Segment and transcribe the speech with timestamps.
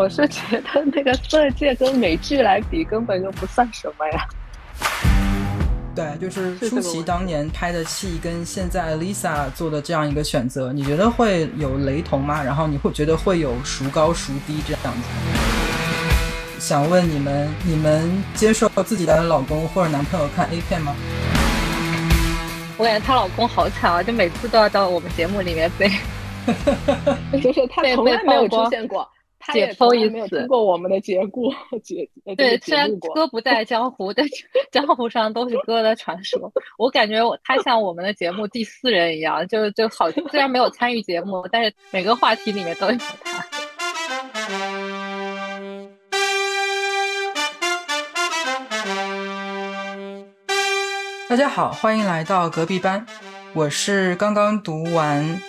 [0.00, 4.26] 我是觉得那个色戒跟美剧来比，根本就不算什么呀。
[5.94, 12.42] 对，就是舒淇当年拍的戏跟现在 Lisa 做的这样一个选择，你觉得会有雷同吗？
[12.42, 16.58] 然后你会觉得会有孰高孰低这样子？
[16.58, 20.96] 想问你们，你们接受自己的老公或者男朋友看 A 片吗？
[22.78, 25.90] 我感觉她老公好惨啊，就每次都要到我们节目里面被，
[27.42, 29.06] 就是他从来没有出现过。
[29.52, 36.52] 解剖一次，听过我们的节目，解 对，虽然哥不在 江湖，但是江湖上都是哥的传说。
[36.78, 40.10] 我感觉我他像我们的节目第四人一样，就就好。
[40.10, 43.44] 虽然没有参与节目，但是每个话题里面都有他。
[51.28, 53.06] 大家好，欢迎来到隔壁班，
[53.54, 55.40] 我是刚刚读完。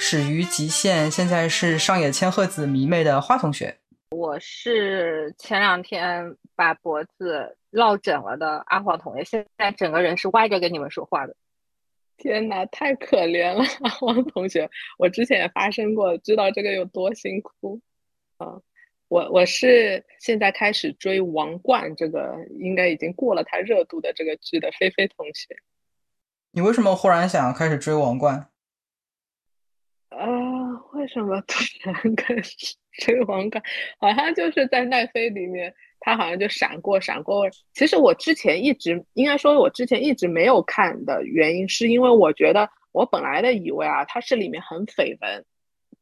[0.00, 3.76] 始于极限，现在是上野千鹤子迷妹的花同学。
[4.10, 11.34] 我是前两天把脖子落枕了的阿黄同学，现在整个人是歪着跟你们说话的。
[12.16, 14.70] 天哪，太可怜了，阿黄同学。
[14.98, 17.80] 我之前也发生过，知道这个有多辛苦。
[18.38, 18.56] 啊，
[19.08, 25.56] 我我是现在开始追《王冠》这个，应该已经过了它热度的这个剧的菲菲同学。
[26.52, 28.38] 你为什么忽然想要开始追《王冠》？
[30.08, 30.26] 啊，
[30.94, 33.62] 为什么突然开始追王冠？
[33.98, 37.48] 好像就是在奈飞里面，他好像就闪过闪过。
[37.74, 45.44] 其实我之前一直应该说，我之前一直没有看的原因，是因为我觉得我本来的以为啊，它是里面很绯闻。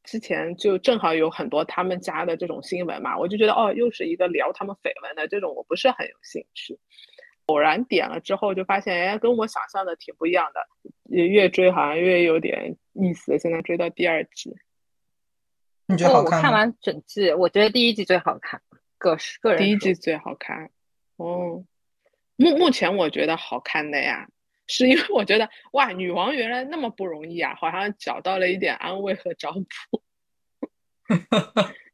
[0.05, 6.79] 之前就正好有很多他们家的这种新闻嘛，我就觉得哦，又是一个聊他们绯闻的这种，我不是很有兴趣。
[7.47, 10.61] 偶然点了之后，就发现哎，跟我想象的挺不一样的。
[11.05, 13.39] 也越追好像越有点意思。
[13.39, 14.57] 现在追到第二季，
[15.87, 18.61] 你觉得好看我看完整季，我觉得第一季最好看。
[18.99, 20.71] 个是个人第一季最好看。
[21.17, 21.65] 哦，
[22.37, 24.27] 目目前我觉得好看的呀，
[24.67, 30.03] 是因为我觉得哇，女王原来那么不容易啊，好像找到了一点安慰和找补。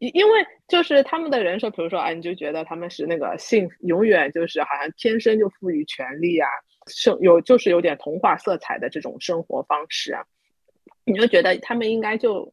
[0.00, 6.48] 因因为就是他们的人设，比如说啊，你就觉得他们是那个性永远就是好像天生就赋予权利啊，
[6.86, 10.24] 生有就是有点童话色彩的这种生活方式啊，
[11.04, 12.52] 你就觉得他们应该就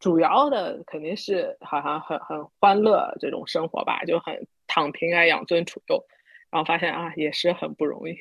[0.00, 6.04] 主要的肯定是好像很很欢乐这种生活吧，就很躺平啊，养尊处优，
[6.50, 8.18] 然后发现啊也是很不容易。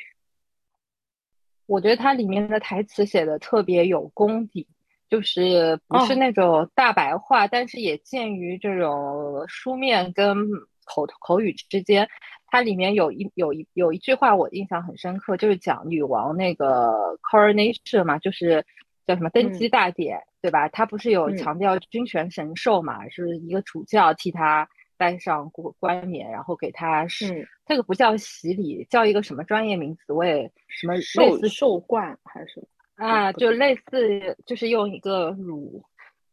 [1.66, 4.68] 我觉得它里面的台词写的特别有功底。
[5.12, 10.50] 就是不是那种大白话，但是也鉴于这种书面跟
[10.86, 12.08] 口口语之间。
[12.48, 18.66] 它里面有一有一有一句话我印象很深刻，就是讲女王那个 coronation 嘛，就是
[19.06, 20.70] 叫什么登基大典，对吧？
[20.70, 30.14] 他不是有强调君权神授嘛，是一个主教替他戴上冠冠冕，然后给他是这个不叫洗礼，叫一个什么专业名词？
[30.14, 32.66] 我也什么类似受冠还是？
[33.02, 35.84] 啊，就类似，就是用一个乳，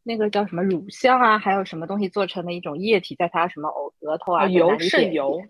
[0.02, 5.40] 那个叫什么乳香啊，还有什么东西做成的一种液体，在他什么额额头啊，油渗油，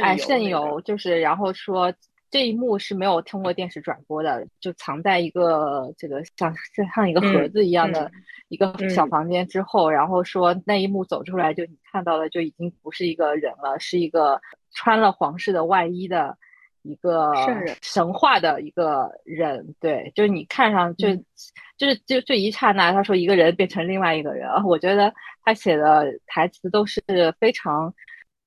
[0.00, 1.92] 哎，渗油，就是然后说
[2.30, 6.54] 这一幕是没有通过电视转播的，就藏在一个这个像
[6.94, 8.10] 像一个盒子一样的
[8.48, 14.40] 一个小房间之后，然后说那一幕走出来，就你看到的就已经不是一个人了，是一个
[14.72, 16.38] 穿了皇室的外衣的。
[16.82, 17.32] 一个
[17.80, 21.08] 神话的一个人，对，就是你看上就
[21.76, 25.12] 就是就这一刹那，他说一个人变成另外一个人，我觉得
[25.44, 27.02] 他写的台词都是
[27.40, 27.94] 非常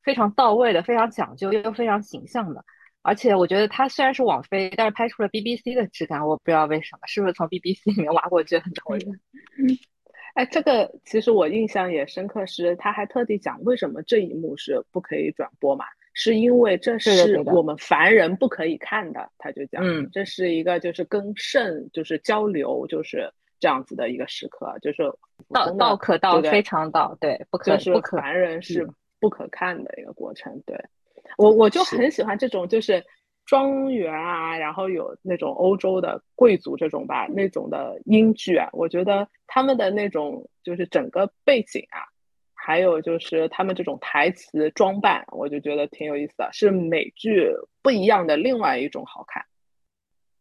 [0.04, 2.64] 非常到位的，非常讲究又非常形象的。
[3.02, 9.20] 而且我觉得他虽然是网飞，但是拍出了 BBC 的质感，我不知道为什么，是不是从 BBC 里面挖过去很多人？
[10.34, 15.86] 哎，这个其实我印象也深刻，是他还特地讲为什么这一幕是不可以转播嘛。
[16.18, 25.04] 是因为这是我们凡人不可以看的，他就讲，嗯，这是一个就是跟圣就是交流就是这样子的一个时刻，就是
[25.50, 28.88] 道道可道非常道，对，不可不可凡人是
[29.20, 30.58] 不可看的一个过程。
[30.66, 30.82] 对
[31.38, 33.04] 我我就很喜欢这种就是
[33.46, 42.08] 庄园啊，然后有那种欧洲的贵族这种吧那种的英剧啊，我觉得他们的那种就是整个背景啊。
[42.66, 47.48] 还有就是他们这种台词装扮，我就觉得挺有意思的，是美剧
[47.84, 49.46] 不一样的另外一种好看。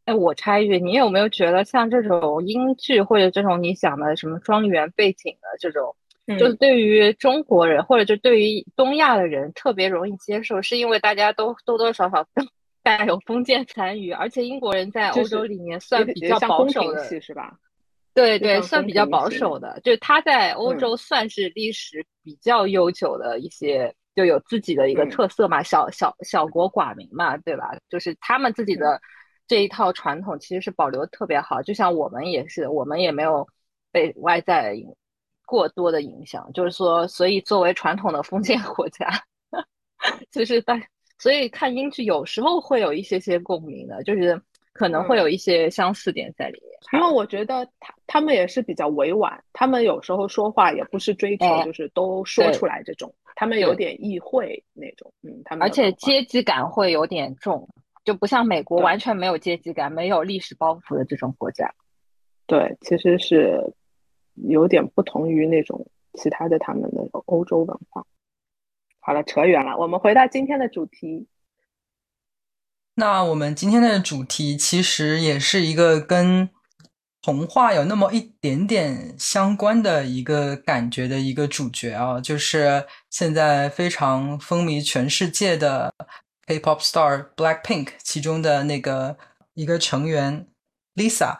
[0.06, 5.94] 哎，我插一句，你有没有觉得像这种英剧或者这种你想的什么庄园背景的这种，
[6.38, 12.26] 就是对于中国人或者就对于东亚的人特别容易接受，是因为大家都多多少少
[12.82, 17.58] 带有封建残余，而且英国人在欧洲里面算比较保守的，是吧？
[18.14, 27.76] 对对，算比较保守的，就他在欧洲算是历史比较悠久的一些，就有自己的一个特色嘛，小小小国寡民嘛，对吧？
[27.90, 29.00] 就是他们自己的
[29.48, 33.46] 这一套传统其实是保留特别好，就像我们也是，我们也没有
[33.90, 34.76] 被外在
[35.44, 39.08] 过多的影响，就是说，所以作为传统的封建国家，
[40.30, 40.80] 就是大，
[41.18, 44.40] 所以看英剧有时候会有一些些共鸣的，就是
[44.74, 46.70] 可能会有一些相似点在里面。
[46.92, 57.66] 因为我觉得他他们也是比较委婉，他们有时候说话也不是追求就是都说出来这种，他们有点意会那种，嗯，他们而且阶级感会有点重，
[58.04, 61.72] 就不像美国完全没有阶级感、没有历史包袱的这种国家。
[62.46, 63.72] 对，其实是
[64.34, 68.04] 有点不同于那种其他的他们的欧洲文化。
[69.00, 71.26] 好了，扯远了，我们回到今天的主题。
[72.96, 76.48] 那我们今天的主题其实也是一个跟
[77.20, 85.92] 童话有那么一点点相关的一个感觉的一个主角啊，就是现在非常风靡全世界的
[86.46, 89.16] K-pop star Blackpink 其中的那个
[89.54, 90.46] 一个成员
[90.94, 91.38] Lisa，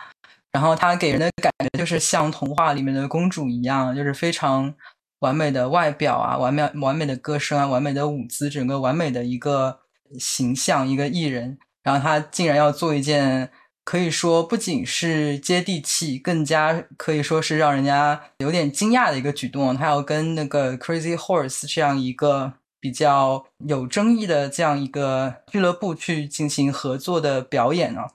[0.50, 4.74] 然后她给人的感觉就是像童话里面的公主一样，就是非常
[5.20, 9.80] 完美的外表啊，完美完美的歌声啊，完美的舞姿，整个完美的一个
[10.18, 13.50] 形象，一个艺人，然后他竟然要做一件。
[13.86, 19.76] 可以说不仅是接地气，更加可以说是让人家有点惊讶的一个举动。
[19.76, 28.06] 他要跟那个 Crazy Horse 这样一个比较有争议的这样一个俱乐部去进行合作的表演啊。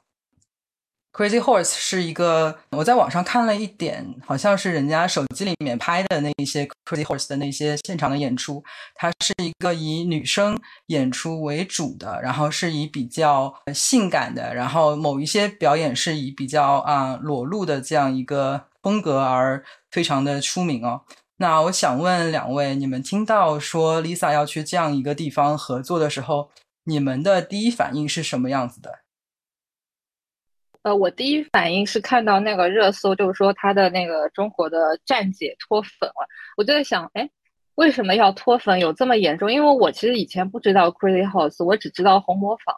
[1.11, 8.63] Crazy Horse 是一个，我在网上看了一点，好像是人家手机里面拍的那一些 Crazy Horse 的那些现场的演出，
[8.95, 10.57] 它是一个以女生
[10.87, 21.01] 演出为主的，然后是以比较性感的，然后某一些表演是以比较啊裸露的这样一个风格而非常的出名哦。
[21.37, 26.51] 那我想问两位，你们听到说 Lisa 要去这样一个地方合作的时候，
[26.83, 28.98] 你们的第一反应是什么样子的？
[30.83, 37.29] 呃，我第一反应是看到那个热搜，就是说他的那个中国的站姐脱粉了，我就在想，哎，
[37.75, 38.79] 为什么要脱粉？
[38.79, 39.51] 有这么严重？
[39.51, 42.73] 因为我其实以前不知道 Crazy House，我只知道红模仿，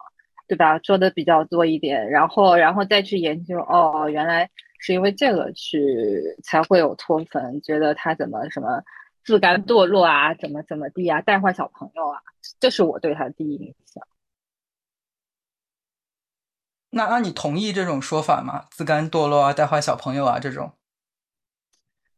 [0.47, 0.79] 对吧？
[0.79, 4.49] 说的比较多一点，然后然后再去研究，哦，原来
[4.79, 8.81] 是因为这个去才会有脱粉，觉得他怎么什么
[9.23, 12.19] 自甘堕落啊，怎么怎么地啊，带坏小朋友啊，
[12.59, 14.03] 这是我对他的第一印象。
[16.91, 18.65] 那那你同意这种说法吗？
[18.69, 20.71] 自甘堕落啊，带坏小朋友啊，这种。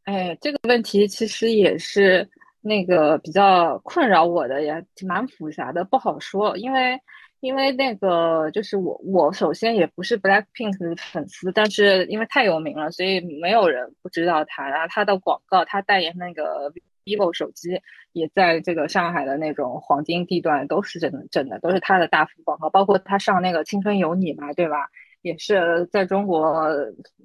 [0.03, 2.29] 哎，这个问题其实也是
[2.59, 6.57] 那个比较困扰我的，也蛮复杂的，不好说。
[6.57, 6.99] 因为
[7.39, 14.67] 因为那个就是我我首先也不是 Blackpink 的粉丝，但是因为太有名了，所以没有人不知道他。
[14.67, 16.73] 然后他的广告，他代言那个。
[17.03, 24.87] Vivo 手机也在这个上海的那种黄金地段都是真的真的都是他的大幅广告，包括他上那个《青春有你》嘛，对吧？
[25.21, 26.69] 也是在中国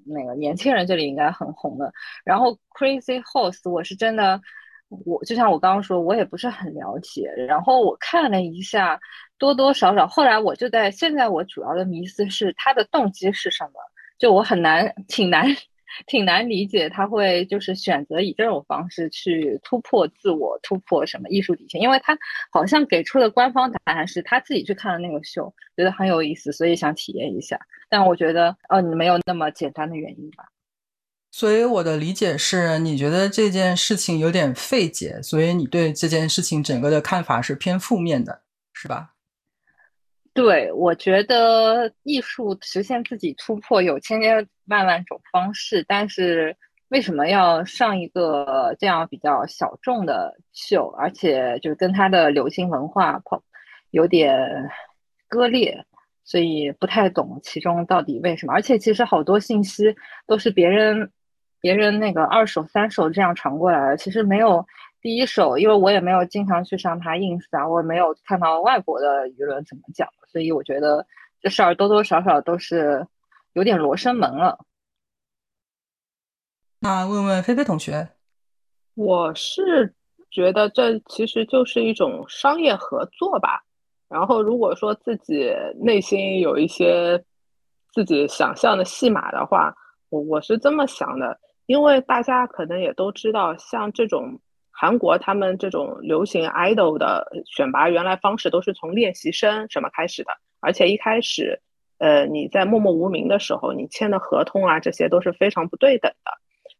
[0.07, 1.93] 那个年轻人这里应该很红的。
[2.25, 4.41] 然后 Crazy Horse 我是真的，
[5.05, 7.29] 我就像我刚刚说，我也不是很了解。
[7.49, 9.01] 然后我看了一下，
[9.37, 13.73] 多多少少，后来我就在现在我主要的迷思是他的动机是什么？
[14.17, 15.45] 就我很难挺难。
[16.07, 22.17] 挺难理解他会就是选择以这种方式去突破自我，突破什么艺术底线，因为他
[22.51, 27.59] 好像给出的官方答案是他自己去看了那个秀，觉得很有意思，所以想体验一下。
[27.89, 30.45] 但我觉得，哦，你没有那么简单的原因吧？
[31.31, 38.43] 所以我的理解是你觉得这件事情有点费解，所以你对这件事情整个的看法是偏负面的，
[38.73, 39.13] 是吧？
[40.33, 46.57] 对，我觉得艺术实现自己突破有千千万万种方式，但是
[46.89, 53.43] 为什么要上一个这样比较小众的秀，而且就是跟他的流行文化跑
[53.91, 54.71] 有点
[55.29, 55.85] 割裂，
[56.25, 58.53] 所以不太懂其中到底为什么。
[58.53, 59.95] 而且其实好多信息
[60.27, 61.11] 都是别人
[61.61, 64.67] 别人那个二手、三手这样传过来的，其实没有。
[65.01, 71.07] 第一手，因为我也没有经常去上他 ins 啊，我也没有看到外国的舆论怎么讲，所以我觉得
[71.41, 73.07] 这事儿多多少少都是
[73.59, 74.65] 有点罗生门了。
[76.79, 78.09] 那问问菲菲同学，
[78.95, 79.93] 我是
[80.31, 83.65] 觉得这其实就是一种商业合作吧。
[84.09, 87.23] 然后如果说自己内心有一些
[87.93, 89.75] 自己想象的戏码的话，
[90.09, 94.41] 我我是这么想的，因为大家可能也都知道，像这种。
[94.81, 101.61] 韩国他们这种流行 idol 的选拔，原来方式都是从练习生什么开始的，而且一开始
[101.99, 106.33] 呃，你在默默无名的时候，你签的合同啊，这些都是非常不对等的。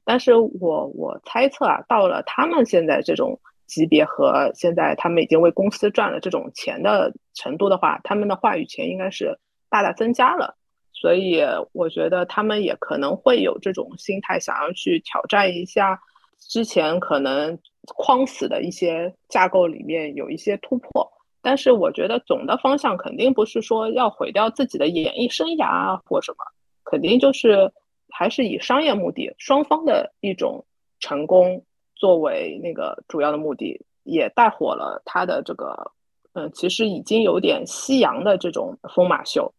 [0.05, 10.57] 但是我我猜测啊，到了他们现在这种级别和现在他们已经为公司赚了这种钱的程度的话，他们的话语权应该是大大增加了。
[10.95, 16.01] 所以我觉得他们也可能会有这种心态，想要去挑战一下
[16.39, 17.59] 之前可能
[17.97, 21.09] 框死的一些架构里面有一些突破。
[21.43, 26.39] 但是我觉得总的方向肯定不是说要毁掉自己的演艺生涯或什么，
[26.85, 27.73] 肯定就是。
[28.11, 30.65] 还是以商业目的，双方的一种
[30.99, 31.63] 成功
[31.95, 35.93] 作为那个主要的目的，也带火了他的这个，
[36.33, 39.53] 嗯，其实已经有点夕阳的这种疯马秀，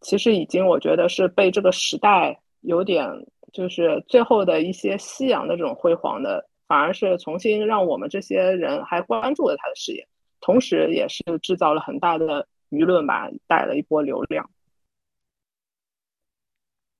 [0.00, 3.06] 其实已经我觉得是被这个时代有点
[3.52, 10.08] 就是最后的一些夕阳的这种辉煌的，反而是重新让我们这些人还关注了他的事业，
[10.40, 14.48] 同时也是制造了很大的舆论吧，带了一波流量。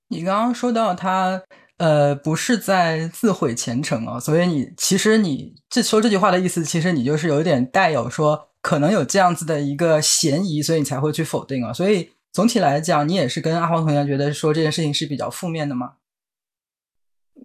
[0.09, 1.43] 你刚刚说到他，
[1.77, 11.73] 呃，不是在自毁前程啊，所以你其实你这说这句话的意思，其实你就是有点带有说可能有这样子的一个嫌疑，所以你才会去否定啊。
[11.73, 15.97] 所以总体来讲，你也是跟阿黄同学觉得说这件事情是比较负面的吗？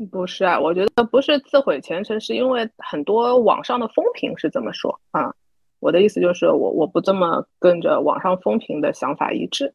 [0.10, 5.36] 不是啊，我觉得不是自毁前程，是因为很多网上的风评是这么说啊。
[5.84, 9.74] 我的意思就是，我我不这么跟着网上风评的想法一致。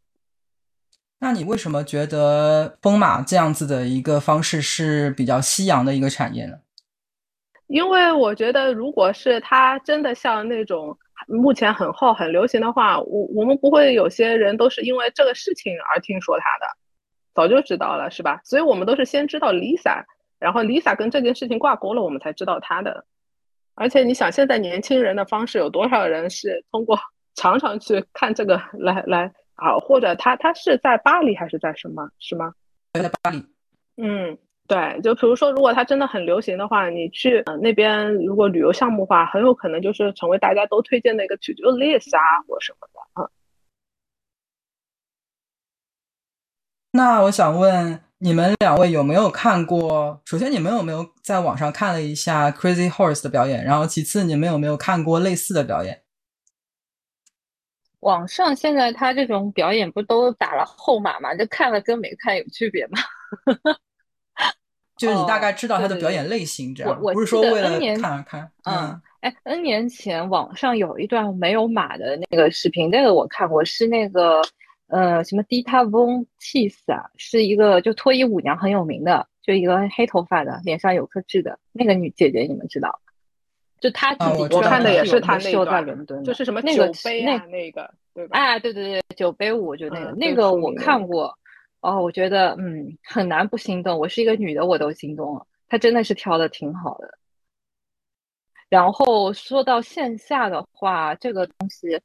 [1.18, 6.54] 那你为什么觉得疯马这样子的一个方式是比较夕阳的一个产业呢？
[7.66, 10.96] 因为我觉得，如果是它真的像那种
[11.26, 16.66] 目前很厚、很流行的话，我我们不会有些人都是因为这个事情而听说它的，
[17.34, 18.40] 早就知道了，是吧？
[18.44, 20.04] 所以我们都是先知道 Lisa，
[20.38, 23.04] 然后 Lisa 跟这件事情挂钩了，我们才知道她的。
[23.78, 26.98] 而且你想，现在年轻人的方式有多少人是通过
[27.34, 29.32] 常常去看这个来来？
[29.54, 32.08] 啊，或者他他是在巴黎还是在什么？
[32.18, 32.52] 是吗？
[32.92, 33.44] 在巴黎。
[33.96, 43.28] 嗯，对，就比如说，如果它真的很流行的话，你去那边如果旅游项目的话，很有可能就是成为大家都推荐的一个 to do list 啊，或什么的啊。
[46.92, 50.20] 那我想问你们两位有没有看过？
[50.24, 53.64] 首先，你们有没有在网上看了一下 Crazy Horse 的表演？
[53.64, 56.02] 然后，其次，你们有没有看过类似的表演？
[58.00, 61.34] 网上现在他这种表演不都打了后码吗？
[61.34, 62.98] 就看了跟没看有区别吗？
[64.96, 68.50] 就是你大概知道他的表演类型，这样不是说为了看而看。
[68.64, 74.42] 嗯，哎，N 年前网上有一段没有码的那个视频，那个我看过，是那个
[74.88, 83.00] 呃什么 Dita Von Teese 啊，是一个就脱衣舞娘很有名的，就一个黑头发的，脸上有颗痣的那个女姐姐，你们知道？
[83.80, 88.36] 就她自己，我看的也是她那段，伦敦就是什么那个杯那那个，对吧？
[88.36, 91.32] 哎，对对对，酒杯舞就那个，那个我看过。
[91.80, 93.96] 哦，我觉得嗯很难不心动。
[93.96, 95.46] 我是一个女的，我都心动了。
[95.68, 97.16] 她真的是跳的挺好的。
[98.68, 102.00] 然后说到线下的话，这个东西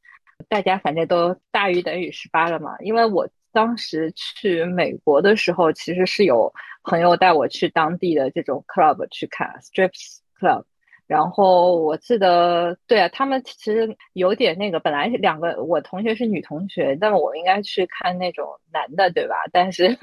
[0.49, 2.75] 大家反正都大于等于十八了嘛。
[2.79, 10.63] 因为我当时去美国的时候，其实是有朋友带我去当地的这种 club 去看 strips club。
[11.05, 19.35] 然后我记得，对啊，他们其实有点那个，本来两个我同学是女同学，但我应该去看那种男的，对吧？
[19.51, 19.97] 但是，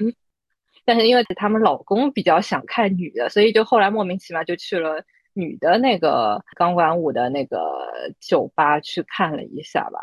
[0.85, 7.57] 但是因为他们老公比较想看女的，所以就后来莫名其妙就去了女的那个钢管舞的那个
[8.19, 9.99] 酒吧去看了一下吧。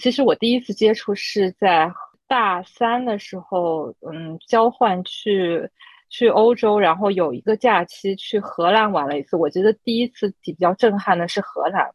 [0.00, 1.92] 其实我第一次接触是在
[2.26, 5.70] 大三的时候，嗯，交换去。
[6.12, 9.36] 去欧洲，然后有一个假期去荷兰玩了一次。
[9.36, 11.88] 我觉得第一次比较震撼的是荷兰。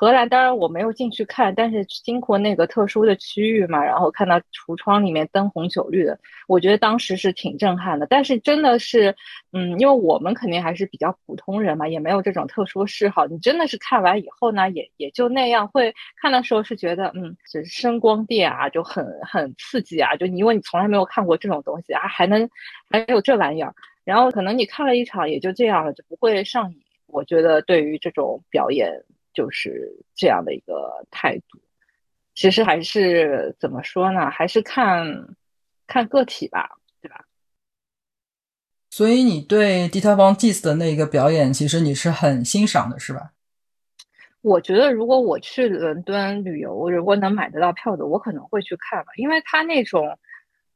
[0.00, 8.06] 荷兰当然我没有进去看，但是经过那个特殊的区域嘛，然后看到橱窗里面灯红酒绿的，我觉得当时是挺震撼的。
[8.06, 9.12] 但是真的是，
[9.52, 13.26] 嗯，因为我们肯定还是比较普通人嘛，也没有这种特殊嗜好。
[13.26, 15.66] 你真的是看完以后呢，也也就那样。
[15.66, 22.48] 会看的时候是觉得，嗯，就是声光电啊，就很很刺激啊，就因为你从来没有看过这种东西啊，还能
[22.88, 23.74] 还有这玩意儿。
[24.04, 26.78] 然后可能你看了一场也就这样了，就不会上瘾。
[27.08, 29.02] 我觉得对于这种表演。
[29.38, 31.60] 就是这样的一个态度，
[32.34, 34.28] 其实还是怎么说呢？
[34.28, 35.06] 还是看
[35.86, 36.68] 看个体吧，
[37.00, 37.24] 对吧？
[38.90, 43.30] 所以你对 Dita Von Teese 的那个表演，其实你是很欣赏的，是吧？
[44.40, 50.18] 我觉得如果我去伦敦旅游，如果能买得到票的，我可能会去看吧，因为他那种，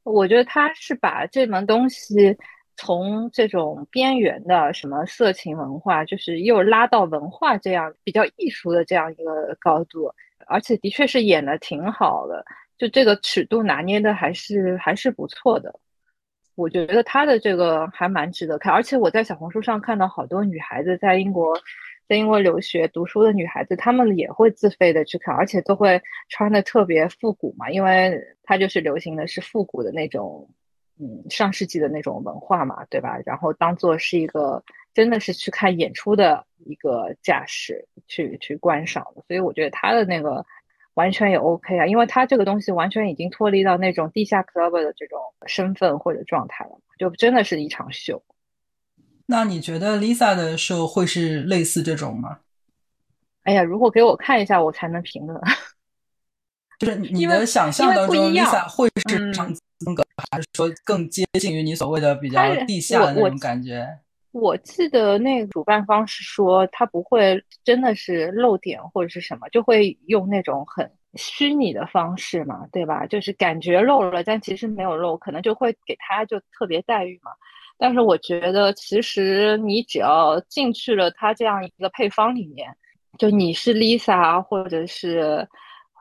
[0.03, 2.37] 我觉得他是把这门东西。
[2.75, 10.11] 从这种边缘的什么色情文化，就是又拉到文化这样比较艺术的这样一个高度，
[10.47, 12.45] 而且的确是演的挺好的。
[12.77, 15.73] 就这个尺度拿捏的还是还是不错的。
[16.55, 21.59] 我觉得他的这个还蛮值得看，而且我在小红书上看到好多女孩子在英国。
[22.05, 30.47] 在英国留学读书的女孩子，她们也会自费的去看，而且都会穿的特别复古嘛，因为它就是流行的是复古的那种，
[31.03, 33.17] 嗯，上世纪的那种文化嘛，对吧？
[33.25, 40.45] 然后当做是一个真的是去看演出的一个架势去去观赏的，所以我觉得他的那个
[40.93, 48.23] 完全也 OK 啊，因为他这个东西完全已经脱离到那种地下 club 的这种身份或者状态了，就真的是一场秀。
[49.25, 52.39] 那你觉得 Lisa 的秀会是类似这种吗？
[53.43, 55.37] 哎呀，如果给我看一下，我才能评论。
[56.79, 59.53] 就是你的想象当中，Lisa 会是这样
[59.85, 63.87] 风格，还是说更接近于你所谓的比较地下的那种感觉？
[64.31, 73.05] 我记得那个主办方是说，他不会真的是露点或者是什么，就会用那种很虚拟的方式嘛，对吧？
[73.05, 77.31] 就是感觉露了，但其实没有露，可能就会给他就特别待遇嘛。
[77.77, 82.75] 但是我觉得，其实你只要进去了他这样一个配方里面，
[83.19, 85.47] 就你是 Lisa，或者是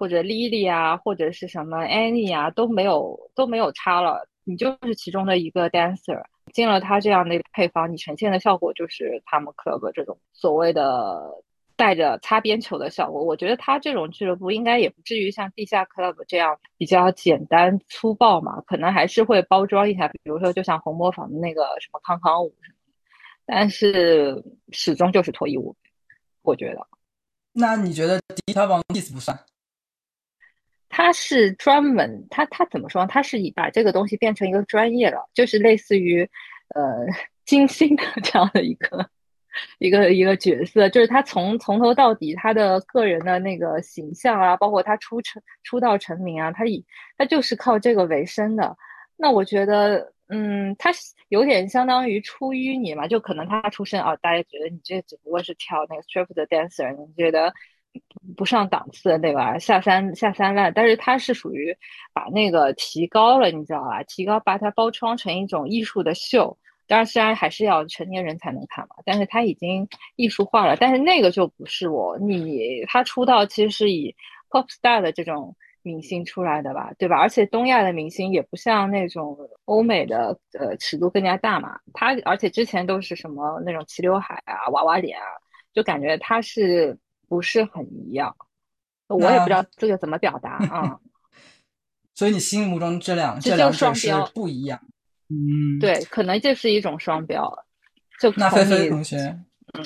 [0.02, 6.21] 或者 Lily 啊，或者是什么 Annie 啊，都没有都没有差了，你就是其中的一个 dancer。
[6.52, 11.23] 进了他这样的一个配方，你呈现的效果就是他们 club 这种所谓的。
[11.75, 22.76] 带着擦边球的效果，我觉得他这种俱乐部应该也不至于像地下 club 这样比较简单粗暴嘛，可能还是会包装一下，比如说就像红磨坊的那个什么康康舞什么，
[23.47, 24.40] 但是
[24.71, 25.75] 始终就是脱衣舞，
[26.42, 26.87] 我觉得。
[27.52, 29.37] 那你觉得迪卡王意思不算？
[30.92, 33.04] 他是专门，他他怎么说？
[33.06, 36.22] 他是以把这个东西变成一个专业了，就是类似于
[36.75, 37.06] 呃
[37.46, 39.08] 金星的这样的一个。
[39.78, 46.82] 一个一个角色，就是他从从头到底，他的个人的那个形象啊，包括他出成出道成名啊，他以
[47.18, 48.75] 他就是靠这个为生的。
[49.14, 50.90] 那我觉得，嗯，他
[51.28, 57.52] 有点相当于出淤泥嘛，就可能他出身啊，大家觉得你这只不过是跳那个 strip 的 dancer，你觉得
[58.37, 59.59] 不上档次，对吧？
[59.59, 61.76] 下三下三滥，但是他是属于
[62.12, 64.02] 把那个提高了，你知道吧？
[64.05, 66.57] 提高把它包装成一种艺术的秀。
[66.88, 70.76] 当然，虽然还是要成年人才能看嘛，但是他已经艺术化了。
[70.76, 74.14] 但是那个就不是我，你他出道其实是以
[74.50, 77.16] pop star 的这种明星出来的吧，对吧？
[77.16, 81.78] 而且东亚的明星也不像那种欧美的，呃，尺度更加大嘛。
[81.94, 85.24] 他而且之前都是什么那种齐刘海啊、娃娃脸啊，
[85.72, 86.98] 就感觉他是
[87.33, 88.37] 不是很一样？
[89.09, 91.01] 我也不知道这个怎么表达 啊。
[92.14, 94.79] 所以你心目中这两这两种是不一样。
[95.31, 97.51] 嗯，对，可能这是一种双标。
[98.21, 99.16] 就那菲菲同学，
[99.73, 99.83] 嗯，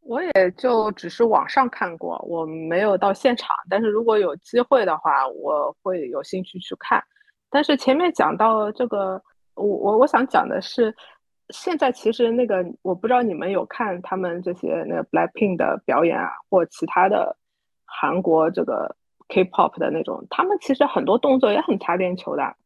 [0.00, 3.54] 我也就只是网上看过，我没有到现场。
[3.68, 7.04] 但是如果有机会的话，我会有兴趣去看。
[7.50, 9.22] 但是前面讲到这个，
[9.56, 10.96] 我我我想讲的是，
[11.50, 17.36] 现在其实那个我不知道你们有看他们这些那个 Blackpink 的表演啊，或其他的
[17.84, 18.96] 韩国这个
[19.28, 22.56] K-pop 的那种，他们其实很多动作也很擦边球的。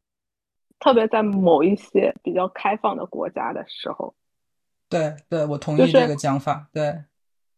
[0.81, 4.15] 特别在某一些比较开放的国家的时候，
[4.89, 7.05] 对对，我同意这个讲法，对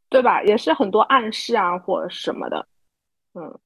[0.09, 0.43] 对吧？
[0.43, 2.67] 也是很多暗示啊，或什么的，
[3.35, 3.59] 嗯。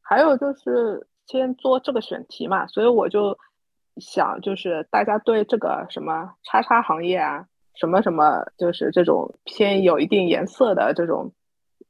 [0.00, 3.38] 还有就是先做这个选题嘛，所以我就
[3.96, 11.32] 想，就是大家对这个什么叉叉行业啊，什么什么，就是这种偏有一定颜色的这种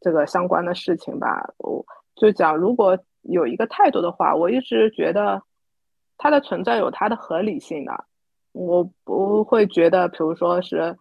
[0.01, 1.85] 这个相关的事情吧，我
[2.17, 5.43] 就讲，如果有一个态度的话，我一直觉得。
[6.19, 8.05] 它的存在有它的合理性的，
[8.53, 10.97] 我不会觉得，比如说是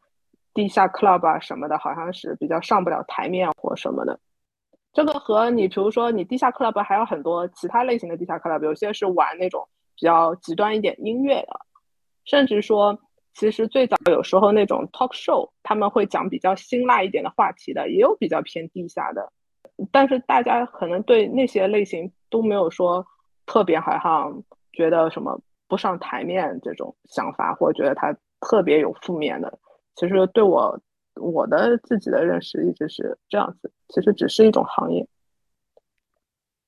[0.51, 4.19] 地下 club 啊什么的，好像是比较上不了台面或什么的。
[4.93, 9.67] 这个和你，比如说你地下 club 还有很多其他类型的地下 club，有些是玩那种
[10.01, 11.59] 比较极端一点音乐的，
[12.25, 12.99] 甚至说，
[13.35, 19.31] 其实最早有时候那种 talk show，他们会讲比较辛辣一点的话题的，也有比较偏地下的。
[19.91, 23.05] 但是大家可能对那些类型都没有说
[23.45, 24.43] 特别好像。
[24.73, 25.37] 觉得什么
[25.67, 29.59] 不上台面这种想法，或者觉得他特别有负面的，
[29.95, 30.79] 其实对我
[31.15, 33.69] 我的自己的认识一直是这样子。
[33.89, 35.05] 其实只是一种行业。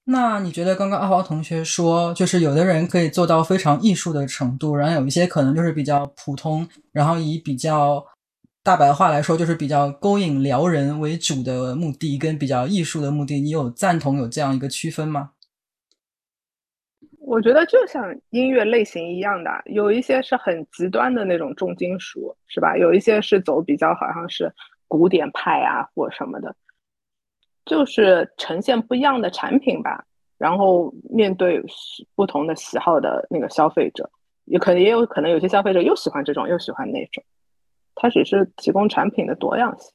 [0.05, 8.05] 那你觉得刚刚阿华同学说，就是有的人可以做到非常艺术的程度，然后有一些可能就是比较普通，然后以比较
[8.61, 15.31] 大白话来说，就是比较勾引撩人为主的目的，跟比较艺术的目的，你有赞同有这样一个区分吗？
[17.25, 22.77] 我觉得就像音乐类型一样的，有一些是很极端的那种重金属，是吧？
[22.77, 24.53] 有一些是走比较好像是
[24.89, 26.53] 古典派啊或什么的，
[27.65, 30.05] 就是呈现不一样的产品吧。
[30.37, 31.63] 然后面对
[32.15, 34.09] 不同的喜好的那个消费者，
[34.43, 37.23] 也可能也有可能有些消费者又喜欢这种又喜欢那种，
[37.95, 39.93] 它只是提供产品的多样性。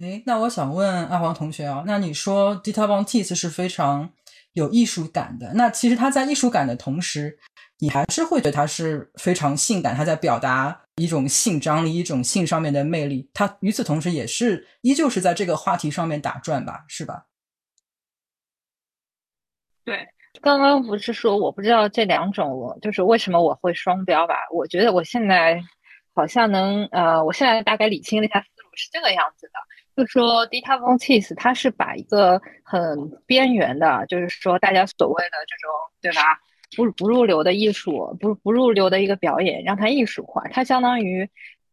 [0.00, 4.10] 哎，那我想问阿黄同学啊，那你说 Dita b o n Teese 是非常
[4.58, 7.38] 有艺术感的，那其实他在艺术感的同时，
[7.78, 13.30] 你还是会觉得他是非常性感，他在表达一种性张力，一种性上面的魅力。
[13.32, 17.24] 他与此同时也是依旧是在这个话题上面打转吧，是吧？
[19.84, 20.06] 对，
[20.42, 24.34] 刚刚不是说我不知道这两种，我就是为什么我会双标吧？
[24.52, 25.62] 我觉得我现在
[26.14, 29.52] 好像能，呃，我现在大概理清了一下思路，是这个样子的。
[29.98, 36.38] 就说 Dita Von Teese，他是把一个很边缘的，就是说大家所谓的这种，对吧？
[36.76, 41.28] 不不入流的艺术，不不入流的一个表演，让它艺术化，它相当于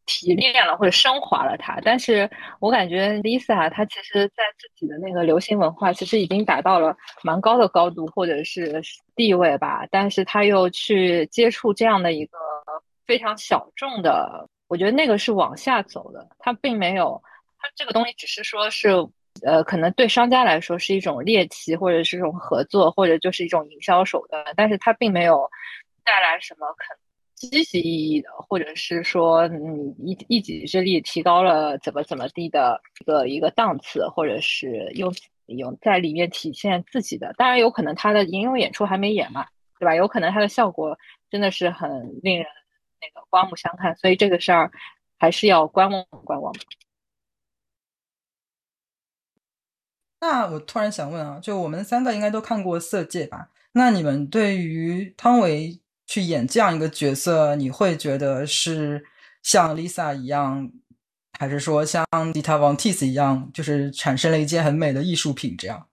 [0.08, 1.80] 提炼了或者升华了它。
[1.84, 2.28] 但是
[2.60, 8.82] 我感觉 Lisa 她其实在自己的那个流行文化，其实已经达到了蛮高的高度或者是
[9.16, 9.86] 地位吧。
[9.92, 12.40] 但是她又去接触这样的一个
[13.06, 17.22] 非常小众的，我觉得那个是往下走的，她并没有。
[17.76, 18.90] 这个东西只是说是，
[19.44, 25.50] 呃，可能对商家来说是一种猎奇，或者是一种合作，或者就是一种营销手段，但是它并没有
[26.04, 26.98] 带来什么肯
[27.36, 35.14] 积极意义的，或者是说你一一己之力提高了怎么怎么地的一个一个档次，或者是用
[35.48, 37.34] 用在里面体现自己的。
[37.38, 39.46] 当然有可能他的吟游演出还没演嘛，
[39.80, 39.94] 对吧？
[39.94, 40.98] 有可能他的效果
[41.30, 41.90] 真的是很
[42.24, 42.46] 令人
[43.02, 44.72] 那个刮目相看，所以这个事儿
[45.20, 46.54] 还是要观望观望。
[50.28, 53.48] 那我突然想问啊，就我们三个应该都看过《色戒》吧？
[53.74, 59.06] 那你们对于汤唯去演这样一个角色，你会觉得是
[59.44, 60.72] 像 Lisa 一样，
[61.38, 65.88] 还是说像 Dita Von Teese 一样，就是产生了一件很美的艺术品这样？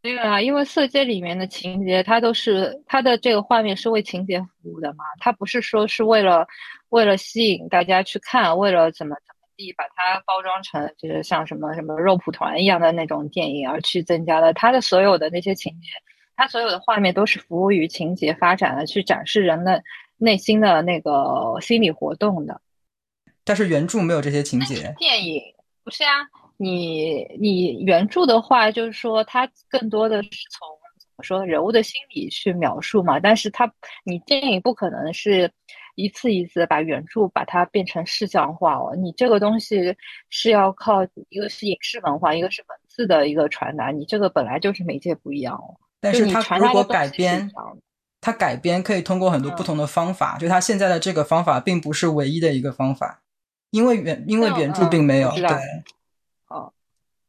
[0.00, 6.48] 对啊，因为《色戒》里面的情节，它都是它的这个画面是为情节服务的嘛，它不是说是为了
[6.88, 9.39] 为了吸引大家去看，为了怎么怎么。
[9.76, 15.88] 把它包装成就是像什么什么肉蒲团一样的那种电影，而去增加了它的所有的那些情节，
[16.36, 19.82] 它所有的画面都是服务于情节发展的，去展示人的
[20.16, 22.60] 内心的那个心理活动的。
[23.44, 24.94] 但是原著没有这些情节。
[24.98, 25.42] 电影
[25.84, 26.10] 不是啊，
[26.56, 30.68] 你你原著的话，就是说它更多的是从
[30.98, 33.72] 怎么说人物的心理去描述嘛，但是它
[34.04, 35.50] 你电影不可能是。
[35.96, 39.96] 一次一次把原著把它变成视像化哦，你这个东西
[40.28, 45.76] 是要靠一个是影视文化，一个是文字的一个传达，你这个本来就是媒介不一样哦。
[46.00, 47.50] 但是它如果改编，
[48.20, 53.22] 它改编可以通过很多不同的方法，就它现在的这个方法并不是唯一的一个方法，
[53.70, 55.46] 因为原因为原著并没有对。
[56.48, 56.72] 哦，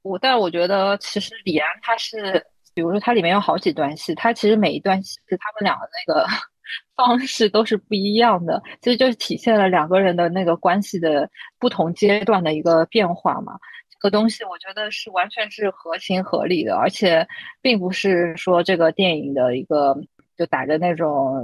[0.02, 6.28] 我但我觉得其实李安他是，比如说它里面有好几段戏，他其实每一段戏是他们两个那个。
[6.96, 11.30] 方式都是不一样的，其实就是体现了两个人的那个关系的
[11.60, 13.58] 不同阶段的一个变化嘛。
[13.90, 17.28] 这个东西我觉得是完全是合情合理的，而且
[17.62, 19.96] 并不是说这个电影的一个
[20.38, 21.40] 就打着那种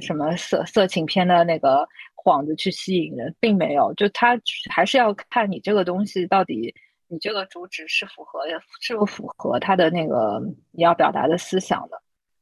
[0.00, 1.84] 什么色色情片的那个
[2.24, 3.92] 幌子去吸引人，并没有。
[3.94, 4.38] 就他
[4.70, 6.72] 还是要看你这个东西到底
[7.08, 8.40] 你这个主旨是符合
[8.80, 12.00] 是不符合他的那个你要表达的思想的。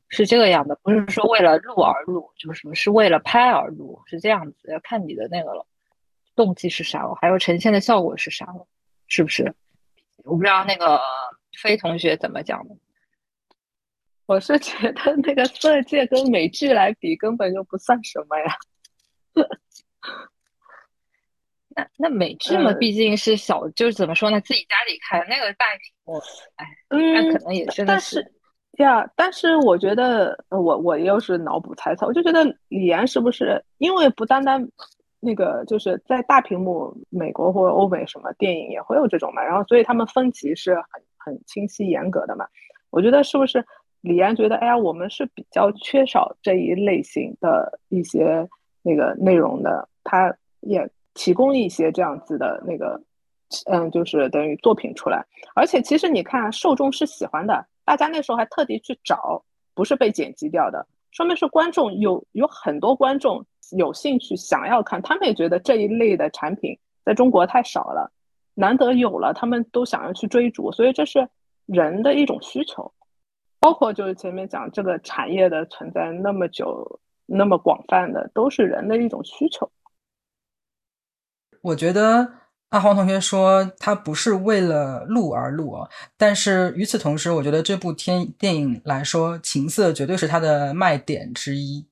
[0.09, 5.67] 是这个样的，不是说为了录而录，就是什么是为了拍而录，是这样子，要看你的那个了，
[6.37, 8.67] 动机是啥了，还有呈现的效果是啥了，
[9.09, 9.55] 是不是？
[10.25, 11.01] 我不知道那个
[11.61, 12.77] 飞同学怎么讲的。
[14.27, 18.57] 我是觉得那个色戒跟美剧来比，根本就不算什么呀。
[21.77, 26.19] 那那美剧嘛，毕竟是小，就是怎么说呢，自己家里看那个大屏幕，
[26.55, 28.33] 哎，那可能也真的是。
[28.79, 34.67] 呀，但是我觉得，我我又是脑补猜测，我就觉得李安是不是因为不单单
[35.21, 42.45] 那个就是在大屏幕，美国或欧美什么电影也会有这种嘛，然后所以他们分级是很很清晰严格的嘛。
[42.91, 43.65] 我觉得是不是
[44.01, 48.49] 李安觉得，哎呀，我们是比较缺少这一类型的一些
[48.83, 53.01] 那个内容的，他也提供一些这样子的那个，
[53.67, 57.65] 嗯，就是等于作品出来，而且其实你看，受众是喜欢的。
[57.85, 59.45] 大家那时候还特地去找，
[59.75, 63.45] 不是被剪辑掉的，说明是观众有有很多观众
[63.77, 68.11] 有兴趣想要看，他们也觉得这一类的产品在中国太少了，
[68.55, 71.29] 难得有了，他们都想要去追逐，所以这是
[71.67, 72.93] 人的一种需求，
[73.61, 79.71] 包括就是前面讲这个产业的存在那么久那么广泛的，都是人的一种需求。
[81.61, 82.44] 我觉得。
[82.75, 91.87] 阿黄同学说他不是为了录而录啊，但是与此同时，我觉得这部天电影来说，情色绝对是他的卖点之一。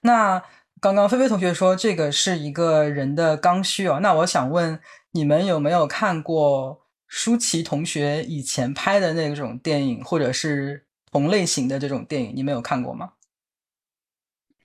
[0.00, 0.42] 那
[0.80, 4.80] 刚刚菲菲同学说这个是一个人的刚需哦，那我想问
[5.12, 13.12] 你们有没有看过舒淇同学以前拍的那种电影，或者是同类型的这种电影，你们有看过吗？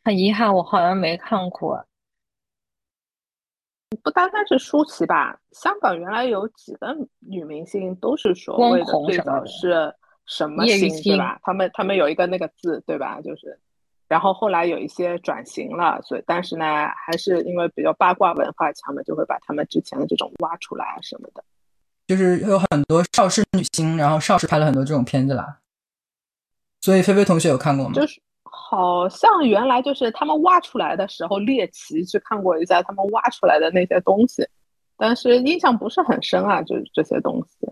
[0.06, 1.86] 很遗憾，我好像没看过。
[4.04, 9.94] 不单单是舒淇吧，香港原来有几个女明星都是所谓的最早是
[10.28, 11.40] 什么星对吧？
[11.42, 13.20] 他们他们有一个那个字对吧？
[13.22, 13.60] 就是，
[14.08, 21.44] 然后后来有一些转型了，所以但是呢，还是因为比较八卦文化强嘛，就会把他们之前的这种挖出来啊什么的。
[22.06, 25.60] 就是有很多邵氏女星，然后邵氏拍了很多这种片子啦。
[26.82, 27.94] 所以菲菲同学有看过吗？
[27.94, 28.22] 就是。
[28.62, 34.48] 好像原来就是他们挖出来的时候猎奇去看过一下他们挖出来的那些东西，
[34.96, 37.68] 但是印象不是很深啊，就是这些东西。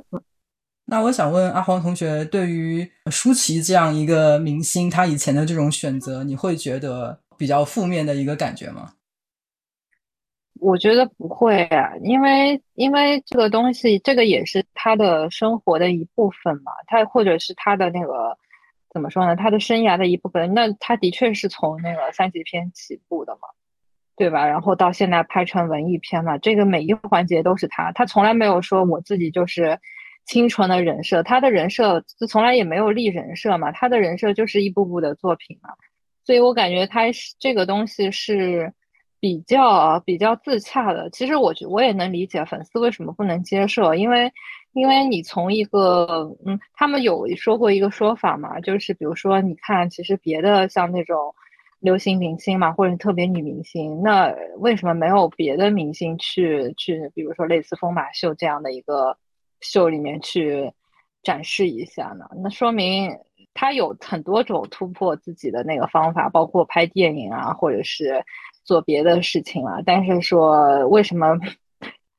[0.86, 8.93] 那我想问阿黄同学，对于舒淇这样一个明星，他以前的这种选择，你会觉得比较负面的一个感觉吗？
[10.60, 18.36] 我觉得不会啊，因为因为这个东西，这个也是他的生活的一部分嘛，他或者是他的那个。
[18.97, 19.36] 怎么说呢？
[19.36, 23.41] 他的生涯的一部分，那他的确是从那个三级片起步的嘛，
[24.15, 24.47] 对吧？
[24.47, 29.79] 然后到现在拍成文艺片了，这个每一个环节都是他，他从来没有说我自己就是
[30.25, 35.69] 清纯的人设，他的人设就从来也没有立人设嘛，他的人设就是一部部的作品嘛，
[36.25, 38.73] 所以我感觉他是这个东西是
[39.19, 41.07] 比较比较自洽的。
[41.12, 44.33] 其实我觉我也能理解粉丝为什么不能接受，因为。
[44.73, 51.34] 因为你从一个嗯，他们有说过一个说法嘛，就是比如说，你看，其实别的像那种
[51.80, 59.17] 流行明星嘛，或者特别女明星，那为什么没有别的明星去去，比如说类似疯马秀这样的一个
[59.62, 60.71] 秀里面去
[61.23, 62.25] 展示一下呢？
[62.43, 63.12] 那说明
[63.56, 68.23] 他有很多种突破自己的那个方法，包括拍电影啊，或者是
[68.63, 69.80] 做别的事情啊。
[69.84, 71.36] 但是说为什么？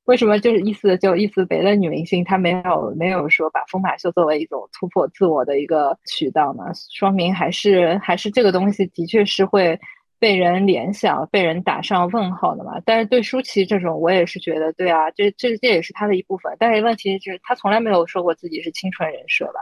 [0.08, 6.64] 为什么就是意思就意思别的女明星她没有没有说把疯马秀作为一种突破自我的一个渠道呢？
[6.90, 9.78] 说明还是还是这个东西的确是会
[10.18, 12.80] 被人联想、被人打上问号的嘛。
[12.86, 16.56] 但是对舒淇这种，我也是觉得对啊，这这这也是她的一部分。
[16.58, 19.60] 但是问题就是她从来没有说过自己是清纯人设吧，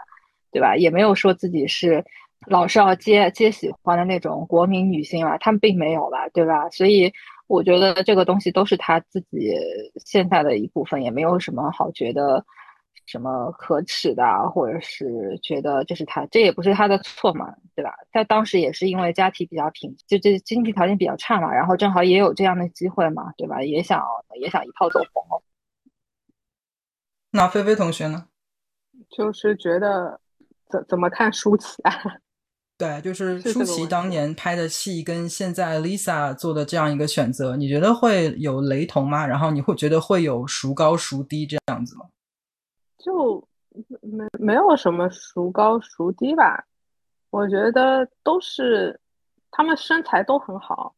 [0.53, 0.77] 对吧？
[0.77, 2.05] 也没有说自己是
[2.47, 6.71] 老少皆皆喜欢的那种国民女星啊，他们并没有吧，对吧？
[6.71, 7.13] 所以。
[7.47, 9.55] 我觉得这个东西都是他自己
[10.05, 12.45] 现在的一部分，也没有什么好觉得
[13.07, 17.95] 什么可耻的，或者是觉得这是他，这也不是他的错嘛，对吧？
[18.11, 23.63] 他当时也是因为家庭比较贫，就这经济条件比较差嘛，然后正好也有这样的机会嘛，对吧？
[23.63, 24.05] 也想
[24.41, 25.43] 也想一炮走红。
[27.31, 28.29] 那菲菲同学呢？
[29.11, 30.19] 就是觉得
[30.69, 31.93] 怎怎么看舒淇啊？
[32.79, 39.27] 对，就是舒淇当年拍的戏跟现在 Lisa 做的这样一个选择，你觉得会有雷同吗？
[39.27, 42.05] 然后你会觉得会有孰高孰低这样子吗？
[42.99, 43.43] 就
[44.03, 46.67] 没没有什么孰高孰低吧，
[47.31, 49.01] 我觉得都是
[49.51, 50.95] 他们身材都很好，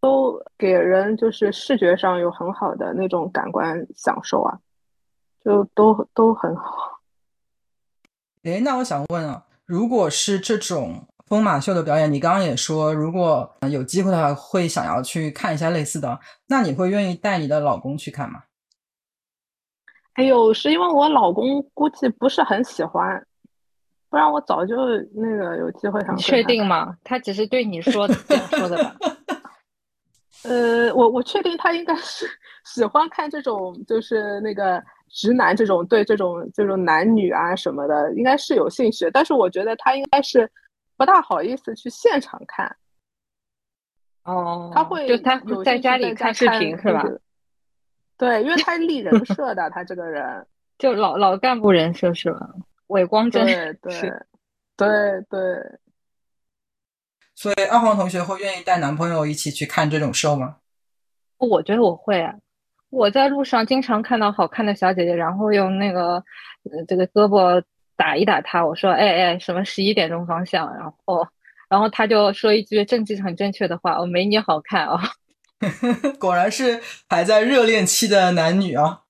[0.00, 4.58] 都给人就是视觉上有很好的那种感官享受啊，
[5.44, 7.00] 就都都很好。
[8.42, 9.46] 哎，那我想问啊。
[9.66, 18.42] 如果是这种疯马秀的表演，你刚刚也说，如果有机会的话，会想要去看一下类似的，那你会愿意带你的老公去看吗？
[20.14, 23.26] 哎呦，是因为我老公估计不是很喜欢，
[24.10, 24.76] 不然我早就
[25.14, 26.14] 那个有机会想。
[26.18, 26.94] 确定吗？
[27.02, 28.94] 他只是对你说这样说的吧？
[30.44, 32.26] 呃，我我确定他应该是
[32.66, 34.82] 喜欢看这种，就是那个。
[35.14, 40.50] 直男这种对这种这种男女啊什么的，应该是有兴趣，但是我觉得他应该是
[40.96, 42.76] 不大好意思去现场看。
[44.24, 47.04] 哦，他会就他在家里看视频是吧？
[48.18, 50.46] 对，因为他是立人设的，他这个人
[50.78, 52.50] 就老老干部人设是吧？
[52.88, 54.10] 伪光正， 对对
[54.76, 55.78] 对对。
[57.36, 60.56] 所以二黄同学会愿意带男朋友一起去看这种 show 吗？
[61.38, 62.34] 我觉得我会啊。
[62.94, 66.14] 我在路上经常看到好看的小姐姐，然后用那个
[66.70, 67.60] 呃这个胳膊
[67.96, 68.64] 打一打她。
[68.64, 71.26] 我说：“哎哎，什么十一点钟方向？”然后，
[71.68, 75.00] 然后她就说一句政治很正确的话：“我没你好看啊。”
[76.20, 79.00] 果然是还在热恋期的男女啊。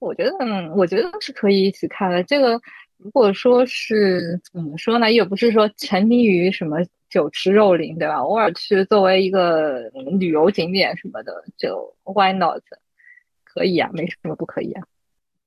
[0.00, 2.22] 我觉得嗯，我觉得是可以一起看的。
[2.24, 2.60] 这个
[2.98, 5.12] 如果说是怎么说呢？
[5.12, 8.16] 也不是说沉迷于什么酒池肉林，对吧？
[8.16, 9.80] 偶尔去作为一个
[10.18, 12.62] 旅游景点什么的，就 Why not？
[13.52, 14.82] 可以啊，没什么不可以啊。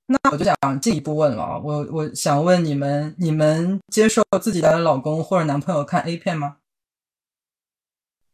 [0.07, 6.57] 那我就想进一步问了，我我想问你们，你们接受自己的老公或者男朋友看 A 片吗？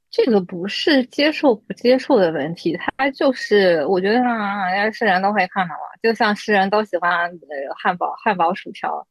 [0.10, 9.08] 这个不是接受不接受的问题，他就是我觉得啊，人是人都会看的嘛，就像是人都喜欢呃汉堡、汉堡、薯条，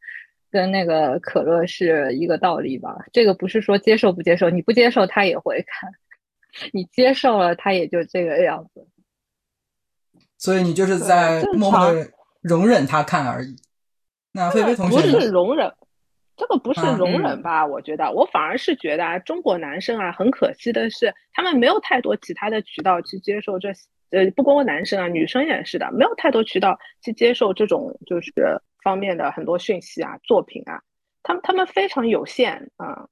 [0.51, 2.94] 跟那个可乐是一个道理吧。
[3.11, 5.90] 这个不是说接受不接受，你不接受他也会看，
[6.75, 8.87] 你接受了他也就这个样子。
[10.40, 12.09] 所以你就是在默默的
[12.40, 13.55] 容忍他看而已。
[14.33, 15.72] 那菲菲同学不是容忍。
[16.37, 17.66] 这个不是容忍吧？
[17.66, 23.68] 我觉得，我反而是觉得啊，中国男生啊，很可惜的是，他们没有太多其他的渠道去接受这，
[24.09, 28.33] 呃，不光男生啊，女生也是的，没有太多渠道去接受这种就是
[28.83, 30.81] 方面的很多讯息啊、作品啊，
[31.22, 33.07] 他们他们非常有限啊。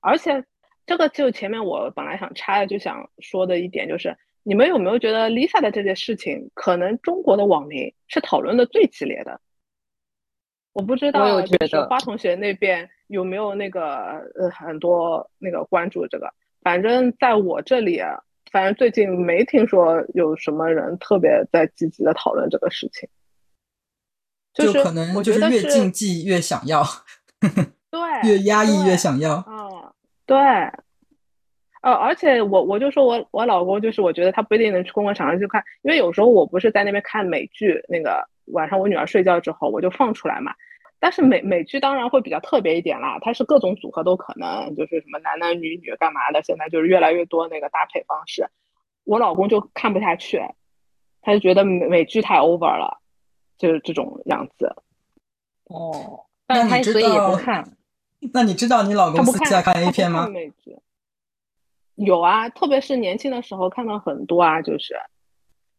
[0.00, 0.44] 而且，
[0.86, 9.40] 这个就前面我本来想插的，就想说的一点就是，你们有没有觉得 Lisa 的这件事情，可能中国的网民是讨论的最激烈的？
[10.72, 18.00] 我不知道，就是花同学那边有没有那个呃很多那个关注这个，反正在我这里，
[18.52, 23.08] 反正最近没听说有什么人特别在积极的讨论这个事情。
[24.54, 26.82] 就可能就是越禁忌越想要，
[27.90, 29.44] 对， 越压抑越想要。
[29.46, 29.92] 嗯，
[30.26, 30.36] 对。
[31.82, 40.52] 呃，而且我我就说我我老公就是我觉得他不一定能去公共场合去看，因为有时候我不是在那边看美剧，那个晚上我女儿睡觉之后我就放出来嘛。
[41.00, 48.48] 但是美美剧当然会比较特别一点啦，它是各种组合都可能，就是什么男男女女干嘛的，现在就是越来越多那个搭配方式。
[49.04, 50.42] 我老公就看不下去，
[51.22, 52.98] 他就觉得美美剧太 over 了，
[53.56, 54.74] 就是这种样子。
[55.66, 57.64] 哦，但他所以也不看。
[58.32, 60.28] 那你知道你老公私下看 A 片吗？
[60.28, 60.76] 美剧
[61.98, 64.96] 有啊，特别是年轻的时候看到很多啊，就是，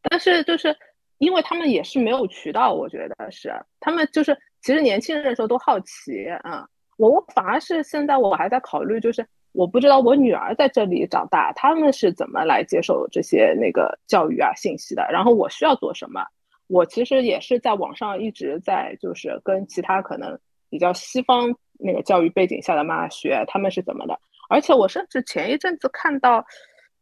[0.03, 0.75] 但是就是
[1.17, 4.37] 因为他们也是没有渠道，我觉得是他们就是。
[4.61, 16.21] 其实年轻人的时候都好奇啊，我我反而是现在我还在考虑，就是我不知道我女儿在这里长大，他们是怎么来接受这些那个教育啊信息的，然后我需要做什么？
[16.67, 20.37] 我其实也是在网上一直在就是跟其他可能
[20.69, 26.45] 比较西方那个教育背景下的妈妈学他们是怎么的，而且我甚至前一阵子看到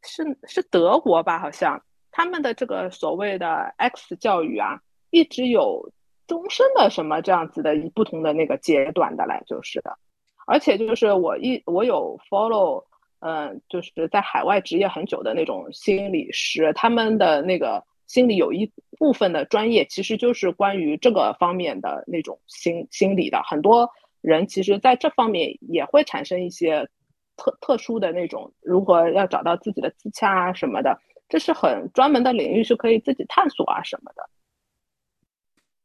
[0.04, 1.82] 是是德国吧，好像
[2.12, 4.80] 他们的这个所谓的 X 教育啊，
[5.10, 5.92] 一直有。
[6.28, 9.98] 终身的什么这样子的一不同的那个阶段的来就是的，
[10.46, 12.84] 而且就是我一我有 follow，
[13.20, 26.90] 嗯，就是在海外职业很久的那种心理师，他们的那个心理有一部分的专业其实就是关于这个方面的那种心心理的，很多人其实在这方面也会产生一些
[27.38, 34.30] 特特殊的那种如何要找到自己的自洽啊什么的，这是很专门的领域，是可以自己探索啊什么的。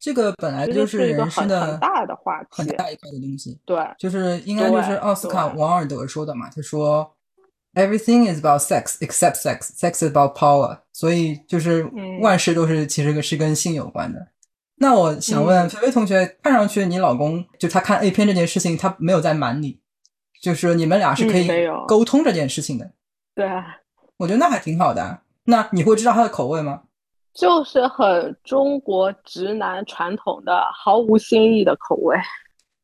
[0.01, 3.61] 这个本来就是人生的很大的话题，很大一块的东西。
[3.65, 6.51] 对，就是应该就是奥斯卡王尔德说的嘛。
[6.51, 7.15] 他说
[7.75, 9.71] ，Everything is about sex except sex.
[9.79, 10.81] Sex is about power.
[10.93, 11.89] 所以就是
[12.21, 14.27] 万事都是其实是跟性有关的。
[14.75, 19.79] 那我想问菲菲同学，看上去你老公就他看 A 片这件事情，他没有在瞒你，
[20.43, 21.49] 就是你们俩是可以
[21.89, 22.91] 沟通这件事情的。
[23.35, 23.65] 对啊，
[24.19, 25.21] 我觉得那还挺好的。
[25.45, 26.83] 那你会知道他的口味吗？
[27.33, 32.15] 就是很中国直男传统的毫无新意的口味，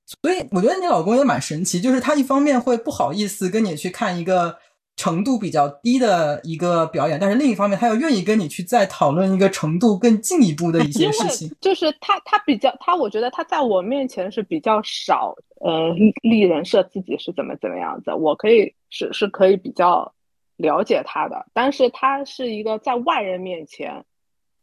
[0.06, 4.56] 所以我觉得你老公也蛮神奇，就是他一方面会不好意思跟你去看一个
[4.98, 11.50] 程度比较低的一个表演，但是另一方面他又愿意跟你去再讨论一个程度更进一步的一些事情。
[11.60, 20.12] 就是他他比较他，我觉得他在我面前是比较少，呃，立人设自己是怎么怎么样子，我可以是是可以比较
[20.56, 24.04] 了解他的，但是他是一个在外人面前。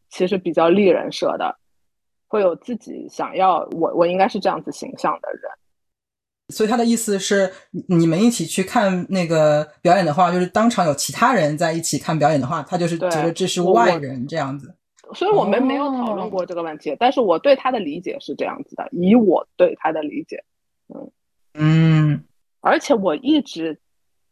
[0.08, 1.58] 其实比较立人设的，
[2.28, 5.42] 会有自己想要我我应该是这样子形象的人，
[6.48, 7.50] 所以他的意思是，
[7.88, 14.74] 你们一起去看那个表演的话，就是当场有其他人在一起看表演的话，他就是觉得这是外人这样子。
[15.14, 20.44] 所以我们没有讨论过这个问题，但是我对他的理解是这样子的，以我对他的理解，
[20.94, 21.10] 嗯
[21.54, 22.24] 嗯，
[22.60, 23.78] 而且我一直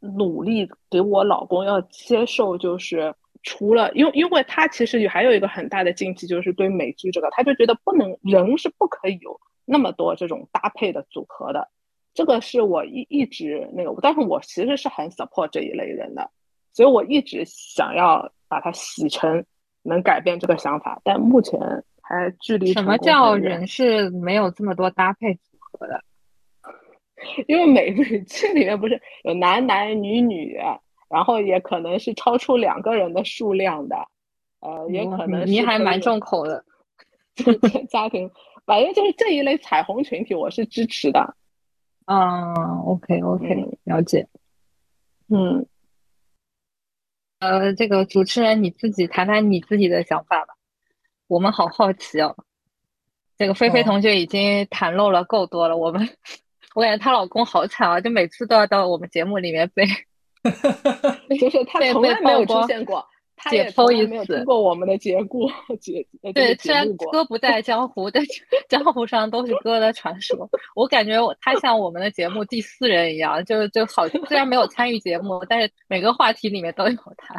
[0.00, 3.14] 努力给我老公要接受，就是。
[3.46, 11.68] 除了，因为因为他其实也还有一个很大的禁忌，就是对美剧这个，他就觉得不能人是不可以有那么多这种搭配的组合的，
[12.14, 16.30] 这个是我一一直那个，但是我其实是很 support 这一类人的，
[16.72, 19.44] 所以我一直想要把它洗成
[19.82, 21.60] 能改变这个想法，但目前
[22.00, 26.00] 还距离什么叫人是没有这么多搭配组合的？
[27.48, 30.58] 因为美美剧里面不是有男男女女。
[31.06, 33.96] 然后也可能是超出两个人的数量的，
[34.58, 36.64] 呃，也可能你还蛮重口的。
[37.88, 38.28] 家庭，
[38.66, 41.36] 反正就是这一类彩虹群体，我是支持的。
[42.06, 42.54] 嗯
[42.86, 44.28] ，OK OK，了解。
[45.28, 45.66] 嗯，
[47.38, 50.54] 呃，这个主持人你自己谈谈你自己的想法吧，
[51.26, 52.36] 我们好好奇哦。
[53.38, 56.08] 这个菲菲同学已经袒露了够多了，我们
[56.74, 59.86] 我感觉她老公好惨啊，就每次都要到我们节目里面被，
[61.40, 63.04] 就是他从来没有出现过。
[63.50, 70.48] 解剖一次，听过我们的节目，节对，虽然哥不在江湖，但是江湖上都是哥的传说。
[70.74, 77.34] 我感觉我他像我们的节目第四人一样，就就好，虽然没有参与节目，但是每个话题里面都有他，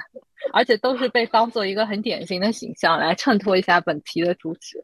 [0.53, 4.83] 而且都是被当做一个很典型的形象来衬托一下本题的主旨。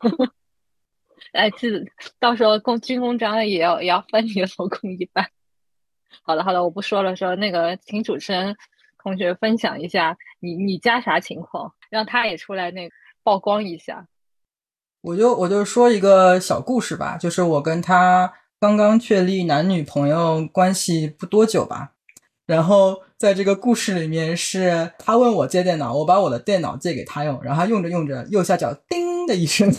[1.32, 1.68] 哎，这
[2.20, 5.26] 到时候公军功章也要也要分你老公一半。
[6.22, 8.56] 好了好了，我不说了，说那个请主持人。
[9.04, 12.90] 同学分享一下你你家啥情况，让他也出来那
[13.22, 14.08] 曝光一下。
[15.02, 21.92] 我就我就说一个小故事吧，就是我跟他刚刚确立男女朋友关系不多久吧，
[22.46, 29.70] 然后在这个故事里面是他问我借电脑，我把我的电脑借给他用，然后他用着用着右下角叮的一声，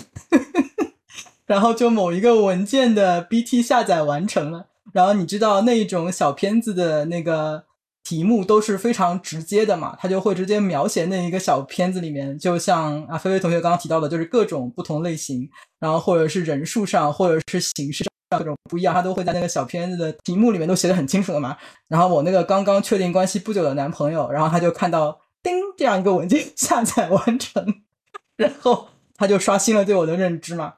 [1.47, 7.65] 然后就某一个文件的 BT 下载完成了，然后你知道那一种小片子的那个。
[8.06, 15.49] 题目都是非常直接的嘛，他就会直接描写那一个小片子里面，就像啊菲菲同学刚刚提到的，就是各种不同类型，
[15.80, 21.58] 然后或者是人数上，或者是形式上各种不一样，他都会在那个小片子的题目里面都写的很清楚的嘛。
[21.88, 27.82] 然后我那个刚刚确定关系不久的男朋友，然后他就看到叮这样一个文件 下载完成，
[28.38, 28.88] 然后
[29.18, 30.76] 他就刷新了对我的认知嘛，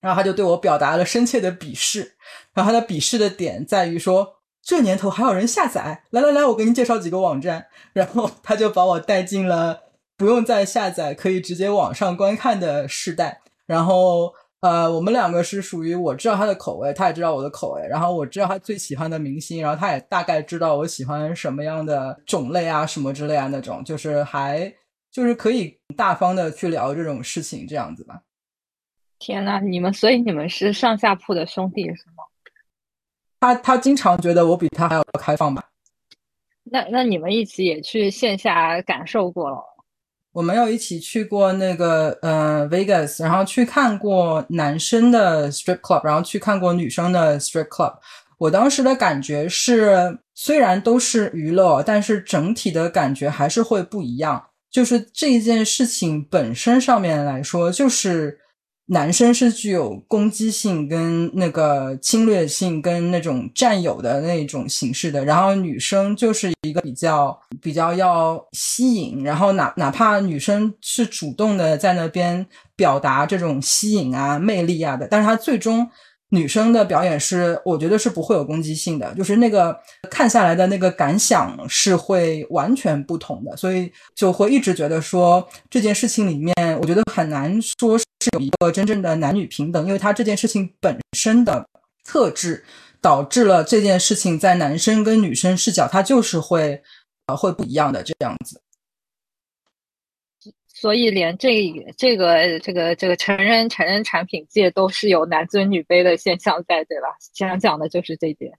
[0.00, 2.16] 然后他就对我表达了深切的鄙视，
[2.54, 4.32] 然后他的鄙视的点在于说。
[4.66, 6.02] 这年头还有人下载？
[6.10, 7.64] 来来来，我给你介绍几个网站。
[7.92, 9.80] 然后他就把我带进了
[10.16, 13.42] 不用再下载，可以直接网上观看的时代。
[13.64, 17.86] 然后呃，我们两个是属于我知道他的口味，他也知道我的口味。
[17.86, 24.74] 然后我知道他最喜欢的明星，然后他也大概知道我喜欢什么样的种类啊，什么之类啊那种，就是还
[25.12, 28.20] 就是可以大方的去聊这种事情，这样子吧。
[29.20, 32.24] 天呐，你们所以你们是上下铺的兄弟是吗？
[33.46, 35.62] 他他经常觉得我比他还要开放吧？
[36.64, 39.58] 那那你们一起也去线下感受过了？
[40.32, 47.94] 我们有一起去过那个呃 Vegas，然后去看过男生的 strip club，然后去看过女生的 strip club。
[48.38, 54.44] 我当时的感觉是，虽然都是娱乐，但是整体的感觉还是会不一样。
[54.70, 58.40] 就是这件事情本身上面来说，就是。
[58.86, 75.88] 男生是具有攻击性、跟那个侵略性、跟那种占有的那种形式的，然后女生就是一个比较比较要吸引，然后哪哪怕女生是主动的在那边表达这种吸引啊、魅力啊的，但是她最终。
[76.30, 79.74] 女生的表演是，我觉得是不会有攻击性的，就是那个
[80.10, 87.96] 看下来的那个感想是会完全不同的，所以就会一直觉得说这件事情里面，我觉得很难说
[88.26, 91.68] 是有一个真正的男女平等，因为他这件事情本身的
[92.04, 92.64] 特质
[93.00, 96.82] 导致了这件事情在男生跟女生视角，它就是会
[97.26, 98.60] 呃会不一样的这样子。
[100.66, 107.08] 所以，连这这个这个这个成人成人产品界都是有男尊女卑的现象在，对吧？
[107.32, 108.58] 想讲的就是这点。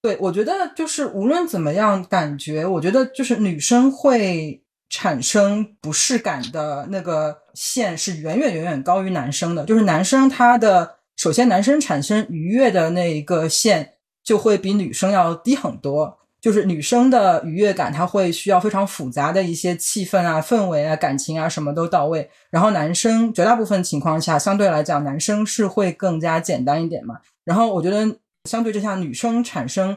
[0.00, 4.62] 对，我觉得就是无论怎么样，感觉我觉得就是女生会
[4.94, 9.64] 产生不适感的那个线是远远远远高于男生的。
[9.64, 16.16] 就是男生他的首先，男生产生愉悦的那一个线就会比女生要低很多。
[16.40, 22.30] 就是女生的愉悦感，她会需要非常复杂的一些气氛啊、氛围啊、感情啊，什么都到位。
[22.50, 27.16] 然后男生绝大部分情况下，相对来讲，男生是会更加简单一点嘛。
[27.44, 29.96] 然后我觉得，相对之下，女生产生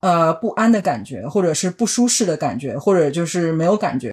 [0.00, 4.10] 呃不安的感觉，或者是不舒适的感觉，或者就是没有感觉，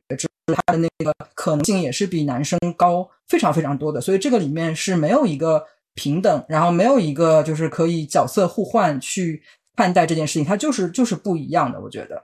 [0.47, 4.01] 他的那个可能性也是比男生高非常非常多的。
[4.01, 9.41] 所以这个里面是没有一个平等，然后没有一个就是可以角色互换去。
[9.77, 11.81] 看待这件事情，它就是就是不一样的。
[11.81, 12.23] 我觉得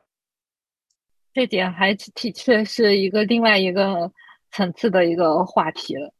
[1.34, 4.10] 这点还的确是一个另外一个
[4.54, 6.14] 层次的一个话题了。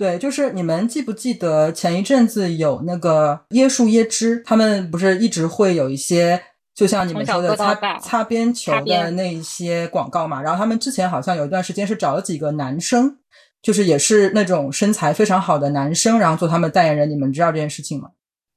[0.00, 6.42] 对，就是你们记不记得前一阵子有那个椰树椰汁，他们不是一直会有一些，
[6.74, 10.40] 就像你们说的擦擦边球的那一些广告嘛？
[10.40, 13.14] 然后他们之前好像有一段时间是找了几个男生，
[13.60, 17.10] 就是也是那种身材非常好的男生，然后做他们代言人。
[17.10, 18.08] 你们知道这件事情吗？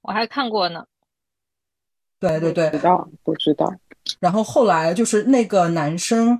[0.03, 0.85] 我还看过呢。
[2.21, 3.69] 对对对，知道不知道？
[4.21, 6.39] 然后后来就是那个男生，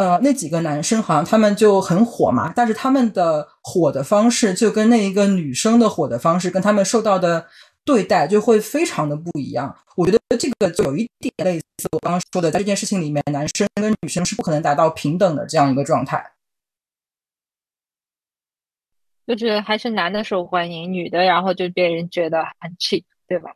[0.00, 7.46] 呃，那几个男生好像他们就很火嘛，但是他们的火的方式就跟那一个女生的火的方式，跟他们受到的
[7.84, 9.76] 对待就会非常的不一样。
[9.96, 16.32] 我觉得这个就有一点类似我刚刚说的，在这件事情里面，男生跟女生是不可能达到平等的这样一个状态。
[19.26, 23.50] 就是还是男的受欢迎，女的然后就被人觉得很 cheap，对吧？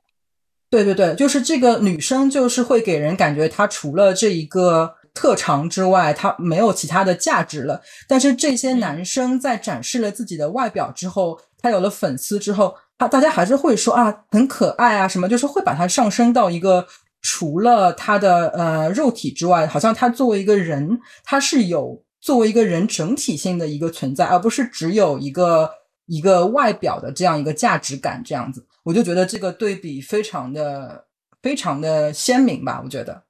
[0.68, 7.80] 对对对，就是这个女生就是会给人感觉她除了这一个特长之外，他没有其他的价值了。
[8.06, 16.86] 但是这些男生在展示了自己的外表之后，他有了粉丝之后，他大家还是会说啊很可爱啊什么，就是会把他上升到一个
[17.22, 22.02] 除了他的呃肉体之外，好像他作为一个人，他是有。
[22.24, 25.70] 作为一个人整体性的一个存在，而不是只有一个
[26.06, 31.04] 一个外表的这样一个价值感，这样子，我就觉得这个对比非常的
[31.42, 32.80] 非常的鲜明吧。
[32.82, 33.22] 我觉得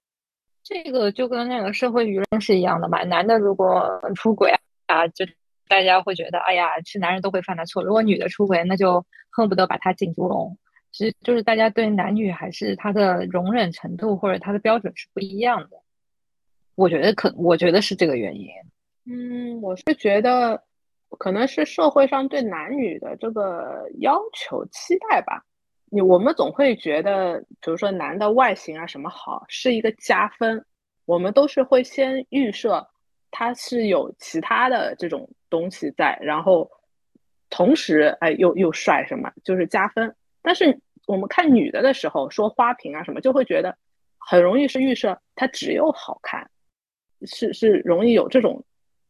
[0.65, 3.05] 这个就跟那个社会舆论是一样的嘛。
[3.05, 4.51] 男的如果出轨
[4.87, 5.27] 啊，就
[5.69, 7.85] 大家会觉得，哎呀，是男人都会犯的错。
[7.85, 10.57] 如果女的出轨，那就恨不得把他进猪笼。
[10.91, 15.83] 其实就是大家对男女还是他的容忍程度或者他的标准是不一样的。
[16.77, 18.49] 我觉得可，我觉得是这个原因。
[19.07, 20.63] 嗯，我是觉得
[21.19, 25.45] 可能是社会上对男女的这个要求期待吧。
[25.95, 30.67] 你我们总会觉得，比如说男的外形啊什么好是一个加分，
[31.05, 32.85] 我们都是会先预设
[33.31, 36.69] 他是有其他的这种东西在，然后
[37.49, 40.13] 同时哎又又帅什么就是加分。
[40.43, 40.77] 但是
[41.07, 43.79] 我们看女的的时候，说花瓶啊什么，就会觉得
[44.19, 46.51] 很容易是预设她只有好看，
[47.25, 48.65] 是是容易有这种。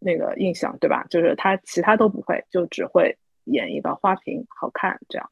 [0.07, 1.07] 那个印象对吧？
[1.09, 5.31] 就是他其他都不会，就只会演一个花瓶，好看这样。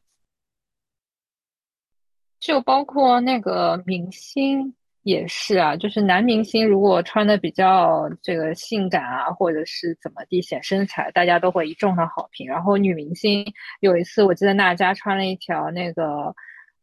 [2.43, 4.74] 就包括那个明星
[5.05, 12.49] 也是啊，就是男明星如果穿的比较这个性感啊，或者是怎么地显身材，大家都会一众的好评。
[12.49, 13.45] 然后女明星
[13.80, 16.34] 有一次，我记得娜佳穿了一条那个。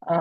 [0.07, 0.15] 呃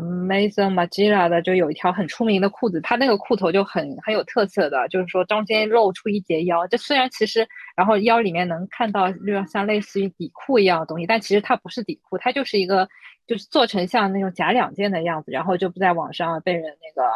[0.00, 6.64] ，Maison Margiela 的就有一条很出名的裤子，它那个裤头就很很有特色的，就是说中间露出一截腰。
[6.68, 7.44] 这虽然其实，
[7.76, 12.88] 然后腰里面能看到就像类似于底裤一样的东西，但其实它不是底裤，它就是一个
[13.26, 17.08] 就是做成像那种假两件的样子，然后就不在网上被人那个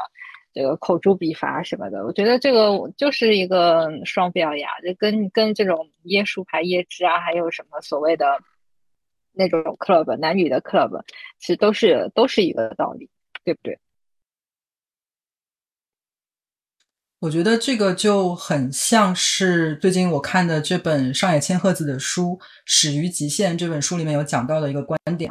[0.53, 2.05] 这个口诛笔伐什么的。
[2.05, 8.39] 我觉得这个就是一个双标呀，就跟跟这种椰树牌椰汁啊，还有什么所谓的。
[9.31, 11.01] 那种 club 男女的 club
[11.39, 13.09] 其实都是都是一个道理，
[13.45, 13.79] 对不对？
[17.21, 25.29] 我觉得这个就很像是最近我看的这本上野千鹤子的书《始于极限》这本书里面有讲到的一个观点。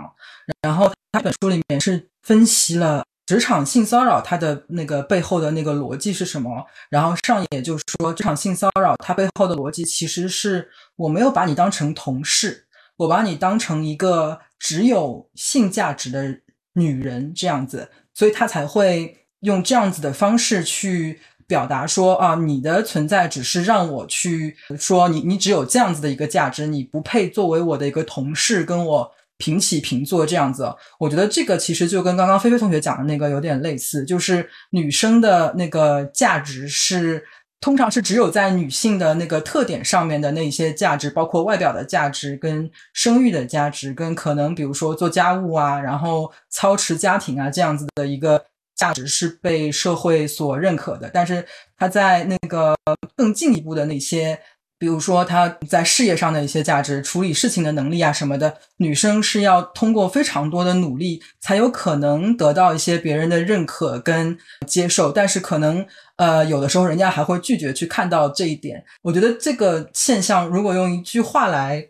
[0.61, 6.65] 然后他本书里面是分析了职场性骚扰它的那个背后的那个逻辑是什么。
[6.89, 12.65] 然后上野就说，职场性骚扰它背后的逻辑其实是我没有把你当成同事。
[12.97, 16.39] 我把你当成一个只有性价值的
[16.73, 30.75] 女人这样子，所以他才会用这样子的方式去表达说啊，你的存在只是让我去说你，你只有这样子的一个价值，你不配作为我的一个同事跟我平起平坐这样子。
[30.99, 37.23] 我觉得这个其实就跟刚刚菲菲同学讲的那个有点类似，就是女生的那个价值是。
[37.59, 48.45] 通常是只有在女性的那个特点上面的那一些价值，包括外表的价值、跟生育的价值、跟可能比如说做家务啊，然后操持家庭啊这样子的一个
[48.78, 51.09] 价值是被社会所认可的。
[51.13, 51.45] 但是
[51.78, 52.73] 他在那个
[53.17, 54.39] 更进一步的那些。
[54.80, 65.11] 比如说，她在事业上的一些价值、处理事情的能力啊什么的，女生是要通过非常多的努力，才有可能得到一些别人的认可跟接受。
[65.11, 65.84] 但是，可能
[66.17, 68.86] 呃，有的时候人家还会拒绝去看到这一点。
[69.01, 71.84] 我觉得这个现象，如果用一句话来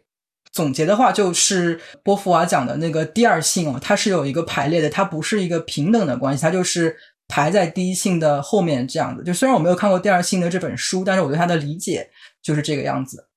[0.58, 6.98] 总结的话，就是波伏娃讲的那个第二性哦，它是有一个排列的，它不是一个平等的关系，它就是
[7.28, 9.24] 排在第一性的后面这样子。
[9.24, 12.10] 就虽然我没有看过第二性的这本书，但是我对它的理解。
[12.44, 13.28] 就是这个样子。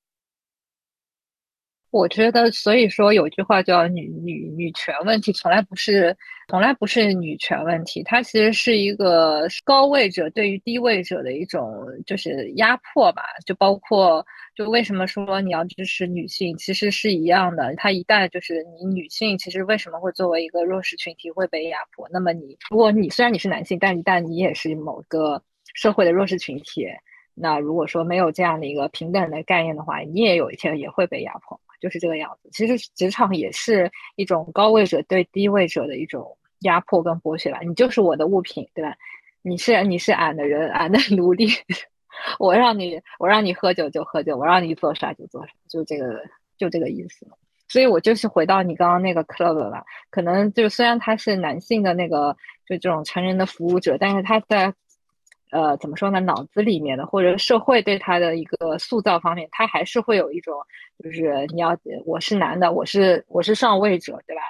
[1.91, 6.17] 我觉得，所以说有句话叫“女女女权问题”，从来不是，
[6.49, 13.23] 从来不是女权问题，它其实是一个高位者对于低位者的一种就是压迫吧。
[13.45, 14.25] 就包括，
[14.61, 17.75] 就为什么说你要支持女性，其实是一样的。
[17.77, 22.07] 它一旦就是你女性，其实为什么会作为一个弱势群体会被压迫？
[22.13, 25.43] 那么你，如果你虽然你是男性，但一旦你也是某个
[25.73, 26.87] 社会的弱势群体。
[27.35, 32.51] 那如果说没有这样的一个平等的概念的话，你也有一天也会被压迫，就是这个样子。
[32.53, 37.61] 其实职场也是一种高位者对低位者的一种压迫跟剥削吧。
[37.63, 38.95] 你就是我的物品，对吧？
[39.41, 41.47] 你是你是俺的人，俺的奴隶，
[42.39, 46.23] 我让你我让你喝酒就喝酒，我让你做啥就做啥，就这个
[46.57, 47.27] 就这个意思。
[47.69, 52.37] 所以我就是回到你刚刚那个 club 了，可能就虽然他是男性的那个
[52.67, 54.75] 就这种成人的服务者，但是他在
[55.51, 60.55] 呃怎么说呢，脑子里面的或者社会对他的一个塑造方面，他还是会有一种
[61.03, 64.43] 就是你要我是男的，我是我是上位者，对吧？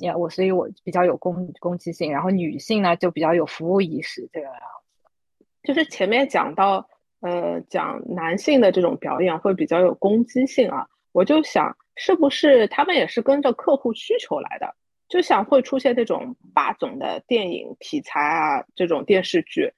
[0.00, 5.46] 呀，我所以我比较有攻攻击性，然后女性呢就比较有服务意识，这个样子。
[5.62, 6.86] 就是前面讲到
[7.20, 11.76] 呃讲男性的这种表演会比较有攻击性啊，我就想。
[12.00, 14.72] 是不是他们也是跟着客户需求来的？
[15.08, 19.72] 就想会出现这种霸总的电影题材啊，这种电视剧，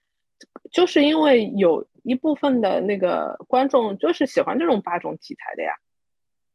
[0.70, 5.72] 就是因为有一部分的那个观众就是喜欢这种霸总题材的呀，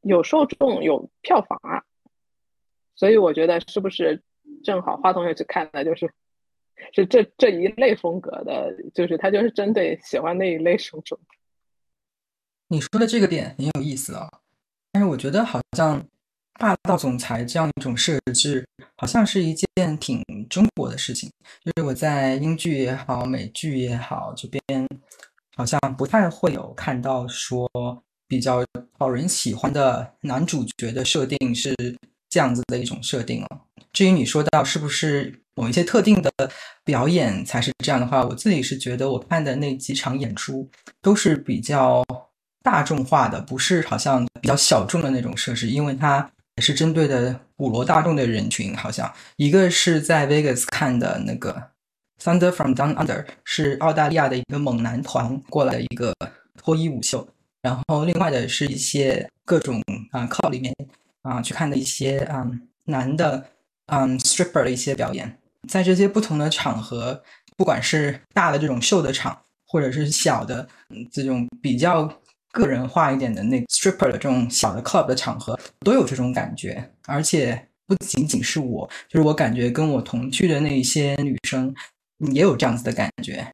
[0.02, 1.82] 有受众有票房啊，
[2.94, 4.22] 所以我觉得是不是
[4.64, 6.14] 正好华同学去看的就是
[6.94, 11.18] 是这这一类风格的，就是他就是针对喜欢那一类受众。
[12.68, 14.30] 你说的这个点很有意思啊。
[14.92, 16.02] 但是我觉得，好像
[16.58, 18.66] 霸道总裁这样一种设置，
[18.96, 21.30] 好像是一件挺中国的事情。
[21.66, 24.88] 就是我在英剧也好，美剧也好，这边
[25.58, 27.70] 好像不太会有看到说
[28.26, 28.66] 比较
[28.98, 31.76] 讨人喜欢的男主角的设定是
[32.30, 33.62] 这样子的一种设定哦。
[33.92, 36.32] 至于你说到是不是某一些特定的
[36.84, 40.70] 表演才是这样的话，我自己是觉得我看的那几场演出
[41.02, 42.04] 都是比较。
[42.66, 48.76] 大众化的不是好像比较小众的那种设施，因为它也是针对的普罗大众的人群。
[48.76, 51.70] 好像一个是在 Vegas 看的那个
[52.20, 56.12] Thunder from Down Under，是澳大利亚的一个猛男团过来的一个
[56.58, 57.28] 脱衣舞秀，
[57.62, 59.80] 然后另外的是一些各种
[60.10, 60.74] 啊 club 里面
[61.22, 62.50] 啊去看的一些啊
[62.86, 63.46] 男的
[63.94, 65.38] 嗯 stripper 的一些表演。
[65.68, 67.24] 在这些不同的场合，
[67.58, 70.68] 不管是大的这种秀的场，或者是小的
[71.12, 72.12] 这种比较。
[72.56, 81.76] 个人化一点的那 stripper 的这种小的 club 的场合都有这种感觉，而且不仅仅是我，就是我感觉跟我同去的那一些女生
[82.32, 83.46] 也有这样子的感觉。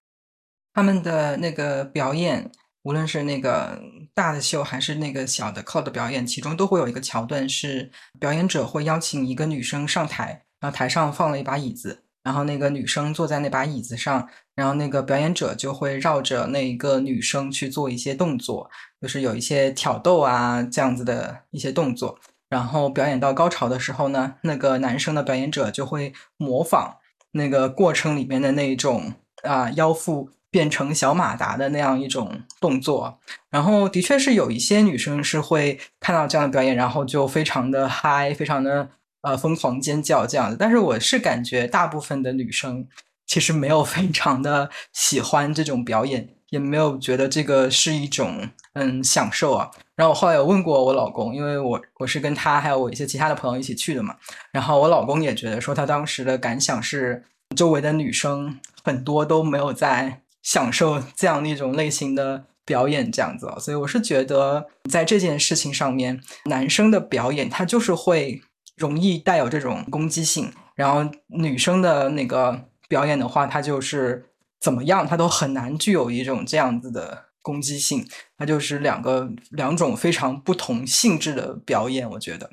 [0.75, 2.51] 他们的那个表演，
[2.83, 3.81] 无论是那个
[4.13, 7.89] 大的秀还是那个小的 club 的表演，其中都会有一个桥段是
[8.19, 12.03] 表演者会邀请一个女生上台，然后台上放了一把椅子。
[12.23, 18.69] 然后那个女生坐在那把椅子上，然后那个表演者就会绕着那一个女生去做一些动作，
[19.01, 22.19] 就是有一些挑逗啊这样子的一些动作。
[22.47, 26.97] 然后表演到高潮的时候呢，那个男生的表演者就会模仿
[27.31, 33.17] 那个过程里面的那一种啊腰腹变成小马达的那样一种动作。
[33.49, 38.89] 然后的确是有一些女生是会看到这样的表演，然后就非常的嗨，非常的。
[39.21, 42.87] 呃，疯狂尖叫这样的，但是我是感觉大部分的女生
[43.27, 49.69] 其实没有非常的喜欢这种表演，也没有觉得这个是一种嗯享受啊。
[49.95, 54.15] 然后我后来有问过我老公，因为我我是跟他还有我一些其他的朋友一起去的嘛，
[54.51, 57.23] 然后我老公也觉得说他当时的感想是，
[57.55, 68.41] 周围的女生很多都没有在享受这样的一种类型的表演这样子，所以我是觉得在这件事情上面，男生的表演他就是会。
[68.81, 74.25] 容易带有这种攻击性，然后女生的那个表演的话，它就是
[74.59, 78.03] 怎么样，它都很难具有一种这样子的攻击性，
[78.37, 82.49] 它就是两个两种非常不同性质的表演，我觉得。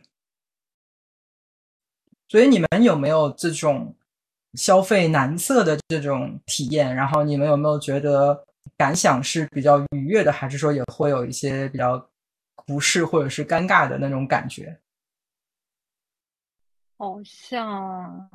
[2.29, 3.97] 所以你们有没有这种
[4.53, 6.95] 消费男色的这种体验？
[6.95, 8.45] 然后你们有没有觉得
[8.77, 12.07] 感想是比较愉悦的，还是说也会有一些比较
[12.67, 14.79] 不适或者是尴尬的那种感觉？
[16.99, 18.29] 好像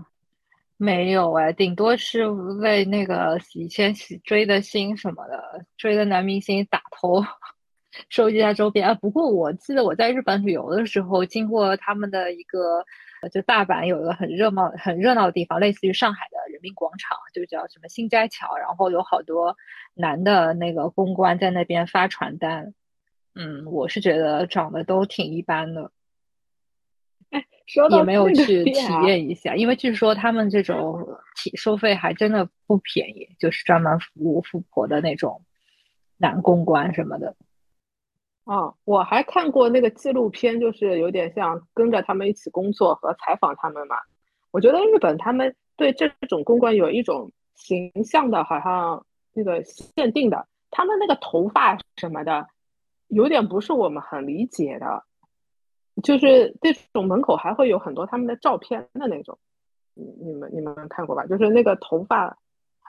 [0.78, 3.94] 没有哎，顶多是为那个以前
[4.24, 7.22] 追的星什么的，追的男明星打头
[8.10, 8.94] 收集一下周边啊。
[8.94, 12.86] 不过我记得我在日本旅游的时候，经过他们的一个，
[13.34, 19.58] 就大阪有一个很热闹、很热闹的地方，类似于上海的人民广场，就叫什么新斋桥，然后有好多
[19.94, 22.74] 男的那个公关在那边发传单。
[23.36, 25.92] 嗯，我是觉得长得都挺一般的。
[27.90, 28.72] 也没有去体
[29.06, 35.42] 验一下，因为据说他们这种体收费还真的不便宜，就是专门服务富婆的那种
[36.18, 37.36] 男公关什么的。
[38.44, 43.96] 哦，我还看过那个纪录片，就是有点像跟着他们一起工作和采访他们嘛。
[44.52, 52.46] 我觉得日本他们对这种公关有一种形象的，好像那个限定的，他们那个头发什么的，
[53.08, 55.06] 有点不是我们很理解的。
[56.04, 59.38] 就是这种门口还会有很多他们的照片的那种，
[59.96, 61.26] 你你们你们看过吧？
[61.26, 62.38] 就是那个头发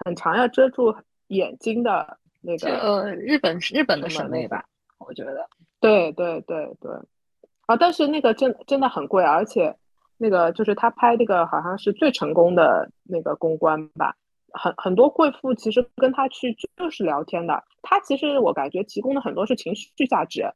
[0.04, 0.94] 很长要遮住
[1.28, 4.64] 眼睛的那个呃，日本日本的审美吧？
[4.98, 5.48] 我觉得，
[5.80, 6.90] 对对对对，
[7.66, 9.74] 啊，但是那个真真的很贵，而且
[10.16, 14.16] 那个就是他拍那个好像是最成功的那个公关吧，
[14.52, 20.50] 很很多贵妇其实跟他去就是聊天的，他其实我感觉提供的很多是情绪价值，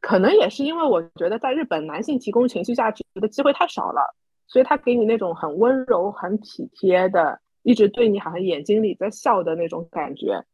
[0.00, 4.14] 可能也是因为我觉得在日本男性提供情绪价值的机会太少了，
[4.46, 10.44] 所以他给你那种很温柔、很体贴的，一直对你好像眼睛里在笑的那种感觉。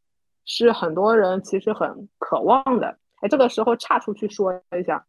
[0.45, 2.99] 是很多人其实很渴望的。
[3.16, 5.05] 哎，这个时候岔出去说一下，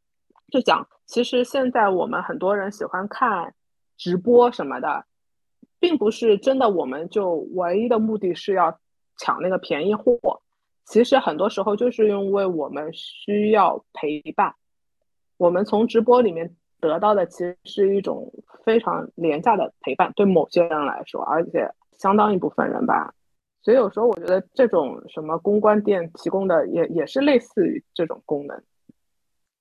[0.51, 3.53] 就讲其实现在我们很多人喜欢看
[3.97, 5.05] 直播什么的，
[5.79, 8.79] 并不是真的，我们就唯一的目的是要
[9.17, 10.41] 抢那个便宜货。
[10.87, 14.55] 其实很多时候就是因为我们需要陪伴，
[15.37, 18.31] 我们从直播里面得到的其实是一种
[18.63, 21.69] 非常廉价的陪伴，对某些人来说，而且
[21.99, 23.13] 相当一部分人吧。
[23.61, 28.63] 所以有时候我觉得这种什么公关店提供的也也是类似于这种功能。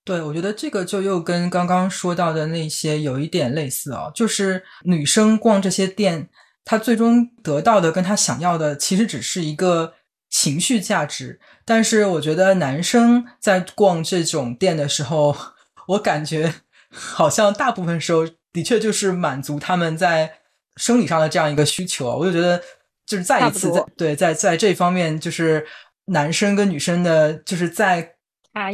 [0.05, 6.29] 对，我觉得这个就又跟刚刚说到的那些有一点类似哦，就是女生逛这些店，
[6.65, 9.95] 她最终得到的跟她想要的其实只是一个
[10.37, 11.41] 情绪价值。
[11.65, 15.35] 但是我觉得男生在逛这种店的时候，
[15.89, 16.53] 我感觉
[16.91, 20.33] 好像大部分时候的确就是满足他们在
[20.77, 22.63] 生理上的这样一个需求啊，我就觉得。
[23.07, 25.65] 就是再一次在对在在这方面，就是
[26.07, 28.17] 男生跟女生的，就是在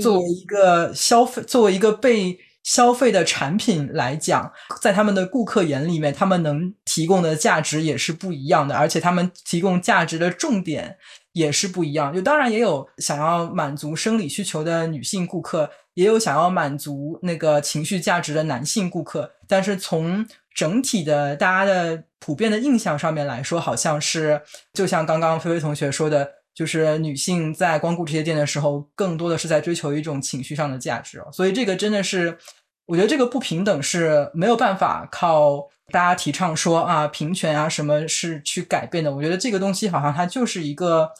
[0.01, 4.51] 作为一个消费，作为一个被消费的产品来讲，
[4.81, 10.97] 在他们的顾客眼里面，他们能提供的价值也是不一样的，而且他们提供价值的重点
[11.33, 12.13] 也是不一样。
[12.15, 22.05] 就当然也有想要满足生理需求的女性顾客，也有想要满足那个情绪价值的男性顾客，但是从整体的大家的。
[22.25, 24.41] 普遍的印象上面来说，好像是
[24.73, 31.21] 就像刚刚菲菲同学说的，就是女性在光顾这些店的时候，更多的是在追求一种情绪上的价值。
[31.33, 32.39] 所以这个真的是，
[32.87, 39.15] 我觉得这个不平等是没有办法靠大家提倡说啊平权啊什么是去改变的。
[39.15, 41.13] 我觉得这个东西好像它就是一个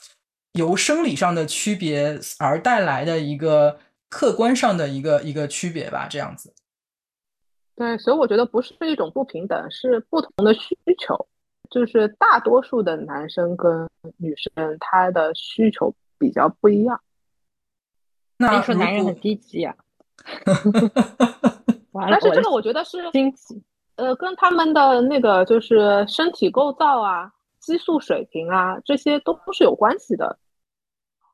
[0.55, 6.53] 由生理上的区别而带来的一个客观上的一个一个区别吧，这样子。
[7.77, 11.29] 对，所以我觉得不是一种不平等，是不同的需求。
[11.71, 17.01] 就是大多数的男生跟女生，他的需求比较不一样。
[18.37, 19.75] 那说男人很低级啊？
[22.11, 23.63] 但是这个我觉得是经济，
[23.97, 27.31] 呃，跟他们的那个就是身体构造啊、
[27.61, 30.39] 激素水平啊，这些都不是有关系的。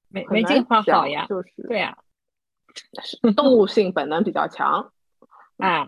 [0.09, 1.27] 没没进化好呀？
[1.29, 1.97] 就是对呀，
[3.37, 4.91] 动物性本能比较强
[5.59, 5.87] 啊。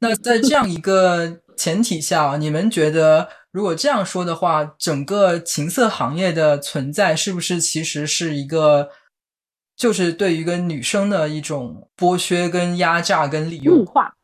[0.00, 8.90] 那在这样一个前提下，你们觉得如果这样说的话，整个情色行业的存在是不是其实是一个，
[9.74, 14.14] 就是对于一个女生的一种剥削、跟压榨、跟利用、物化，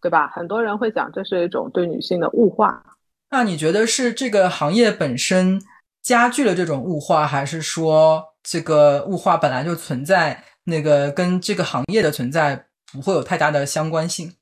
[0.00, 0.28] 对吧？
[0.28, 2.82] 很多人会讲这是一种对女性的物化。
[3.30, 5.60] 那你觉得是这个行业本身
[6.02, 14.32] 加剧了这种物化，还是说这个物化本来就存在，那个跟这个行业的存在不会有太大的相关性？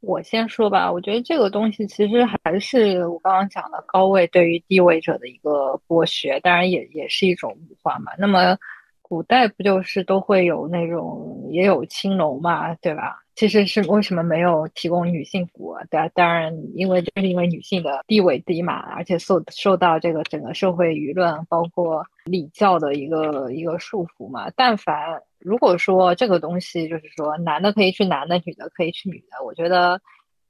[0.00, 8.12] 我先说吧，我觉得这个东西其实还是我刚刚讲的高位对于低位者的一个剥削，当然也也是一种物化嘛。
[8.18, 8.56] 那么
[9.02, 13.22] 古代不就是都会有那种也有青楼嘛，对吧？
[13.36, 15.76] 其实是为什么没有提供女性服务？
[15.90, 24.50] 当当然，因为就是因为女性的地位低嘛，而且受受到这个整个社会舆论包括礼教的一个一个束缚嘛。
[24.56, 30.00] 但凡如果说这个东西就是说男的可以去男的，女的可以去女的，我觉得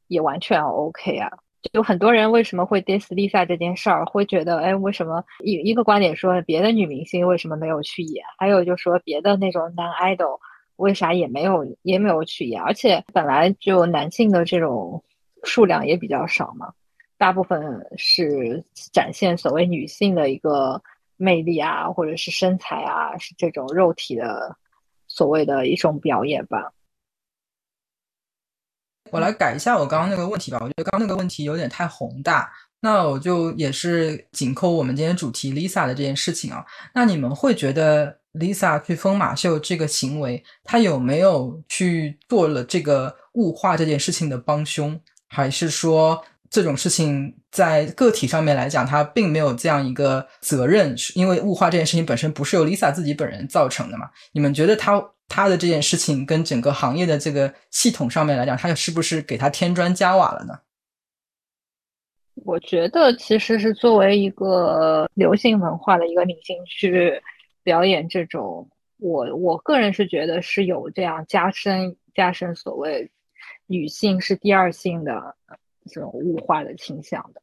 [0.07, 1.29] 也完全 OK 啊。
[1.73, 10.39] 就很多人为什么会 diss Lisa 这件事儿，会觉得哎，为什么一一个观点说别的女明星为什么没有去演，还有就说别的那种男 idol
[10.77, 15.03] 为啥也没有也没有去演，而且本来就男性的这种
[15.43, 16.73] 数量也比较少嘛，
[17.19, 20.83] 大部分是展现所谓女性的一个
[21.17, 24.57] 魅力啊，或者是身材啊，是这种肉体的。
[25.09, 26.73] 所谓的一种表演吧。
[29.13, 32.53] 我来改一下我刚刚那个问题吧，我觉得刚刚那个问题有点太宏大。
[32.81, 36.67] 那我就也是紧扣我们今天主题 Lisa 的这件事情啊。
[36.93, 46.23] 那你们会觉得 Lisa 去疯马秀这个行为，她有没有去做了这个物化这件事情的帮凶，还是说？
[46.49, 54.09] 这种事情在个体上面来讲，他并没有这样一个责任，因为物化这件事情本身不是由 Lisa 自己本人造成的嘛？
[54.31, 60.55] 你们觉得他他的这件事情跟整个行业的这个系统上面来讲，他是不是给他添砖加瓦了呢？
[62.45, 67.21] 我觉得其实是作为一个流行文化的一个明星去
[67.67, 73.11] 表演这种，我我个人是觉得是有这样加深加深所谓
[73.67, 75.35] 女性是第二性的
[75.87, 77.43] 这种物化的倾向的。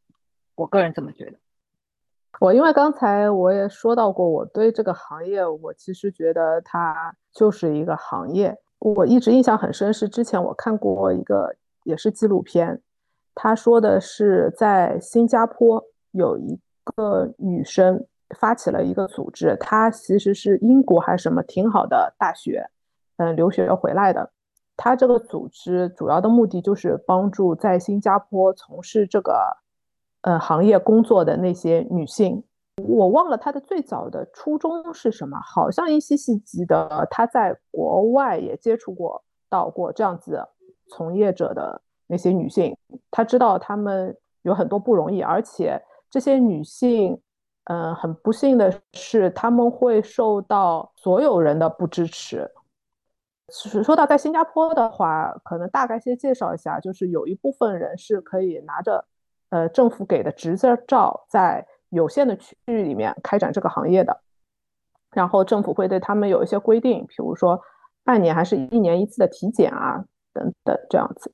[0.54, 1.34] 我个人这么觉得。
[2.40, 8.56] 我因为刚才我也说到过，我对这个行业，我其实觉得它就是一个行业。
[8.78, 12.80] 我一直印象很深，是之前我看过一个也是纪录片。
[13.34, 22.68] 他说的是，在新加坡有一个女生发起了一个组织，她其实是英国还是什么挺好的大学，
[23.16, 24.30] 嗯，留学回来的。
[24.76, 29.56] 他这个组织主要的目的就是帮助在新加坡从事这个，
[30.22, 32.42] 呃，行业工作的那些女性。
[32.76, 40.44] 我忘了她的最早的初衷是什么，好像依稀是记得她在国外也接触过到过这样子
[40.88, 41.80] 从业者的。
[42.06, 42.76] 那些女性，
[43.10, 45.80] 她知道她们有很多不容易，而且
[46.10, 47.18] 这些女性，
[47.64, 52.50] 嗯，很不幸的是，他们会受到所有人的不支持。
[53.82, 59.04] 说到在新加坡的话，可能大概先介绍一下，就是有一部分人是可以拿着，
[59.50, 60.56] 呃，政府给的执
[60.86, 64.18] 照，在有限的区域里面开展这个行业的，
[65.12, 67.60] 然后政府会对他们有一些规定，比如说
[68.02, 71.32] 半年还是一年一次的体检啊，等等这样子。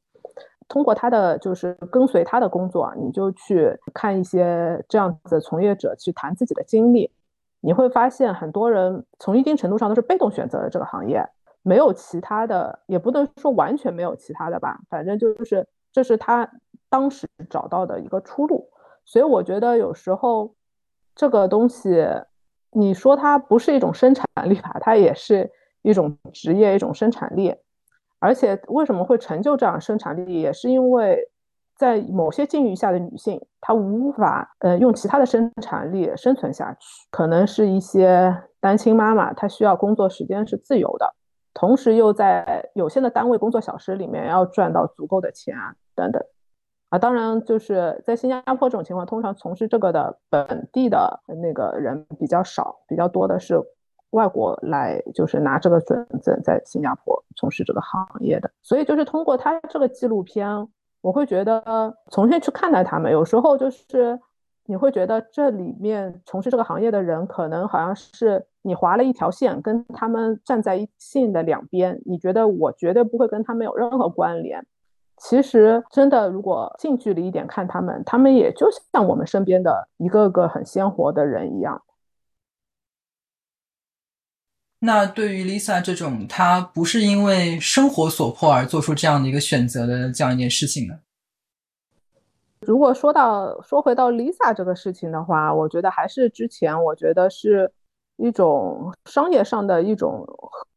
[0.70, 7.10] 通过他的就是跟随他的工作，你就去看一些这样子从业者去谈自己的经历，
[7.60, 11.28] 你会发现很多人从一定程度上都是被动选择了这个行业，
[11.62, 16.48] 没有其他的，也不能说完全没有其他的吧，反正就是这是他
[16.88, 18.70] 当时找到的一个出路。
[19.04, 20.54] 所以我觉得有时候
[21.16, 22.06] 这个东西，
[22.70, 25.50] 你说它不是一种生产力吧，它也是
[25.82, 27.52] 一种职业，一种生产力。
[28.20, 31.18] 而且为什么会成就这样生产力，也是因为
[31.74, 36.86] 在某些境遇下的女性，她无法呃用其他的生产力生存下去。
[37.10, 41.14] 可能是一些单亲妈妈，她需要工作时间是自由的，
[41.54, 46.22] 同时又在有限的单位工作小时里面要赚到足够的钱啊等等。
[46.90, 53.58] 啊，当然就是在新加坡这种情况，通常从事这个的本地的那个人比较少，比较多的是。
[54.10, 60.68] 外国来就是拿这个准证在新加坡从事这个行业的，所以就是通过他这个纪录片，
[61.00, 63.10] 我会觉得重新去看待他们。
[63.10, 64.18] 有时候就是
[64.66, 72.00] 你会觉得这里面从事这个行业的人，可能好像是你划了一条线，跟他们站在一线的两边。
[72.04, 74.64] 你觉得我绝对不会跟他们有任何关联。
[75.16, 81.80] 其实真的，如果近距离一点看他们，他们也就像我们身边的一个个很鲜活的人一样。
[84.82, 90.94] 那对于 Lisa 这种，她不是因为生活所迫而做出这样的一个选择的这样一件事情呢？
[92.66, 97.70] 如果说到说回到 Lisa 这个事情的话，我觉得还是之前我觉得是
[98.16, 100.26] 一种商业上的一种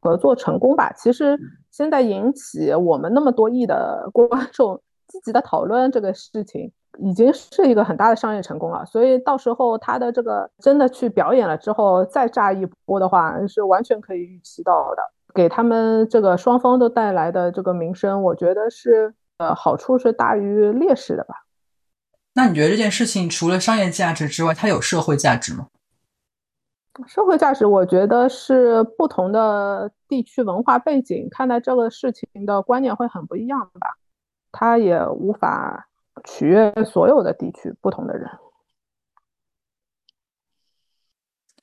[0.02, 0.92] 合作成功吧。
[0.94, 1.40] 其实
[1.72, 6.72] 现在引起我们那么多亿的观众积极的讨论这个事情。
[7.00, 15.02] 已经是一个很大的商业成功了，所以到时候他的这个真的去表演了之后再炸一波的话，是完全可以预期到的。
[15.34, 21.36] 给他们这个双方都带来的这个名声，我觉得是呃好处是大于劣势的吧。
[22.36, 25.68] 那你觉得这件事情除了商业价值之外，它有社会价值吗？
[27.08, 33.98] 社会价值，我觉得是不同的地区文化背景看待这个事情的观念会很不一样吧。
[34.52, 35.88] 他也无法。
[36.24, 38.30] 取悦所有的地区不同的人。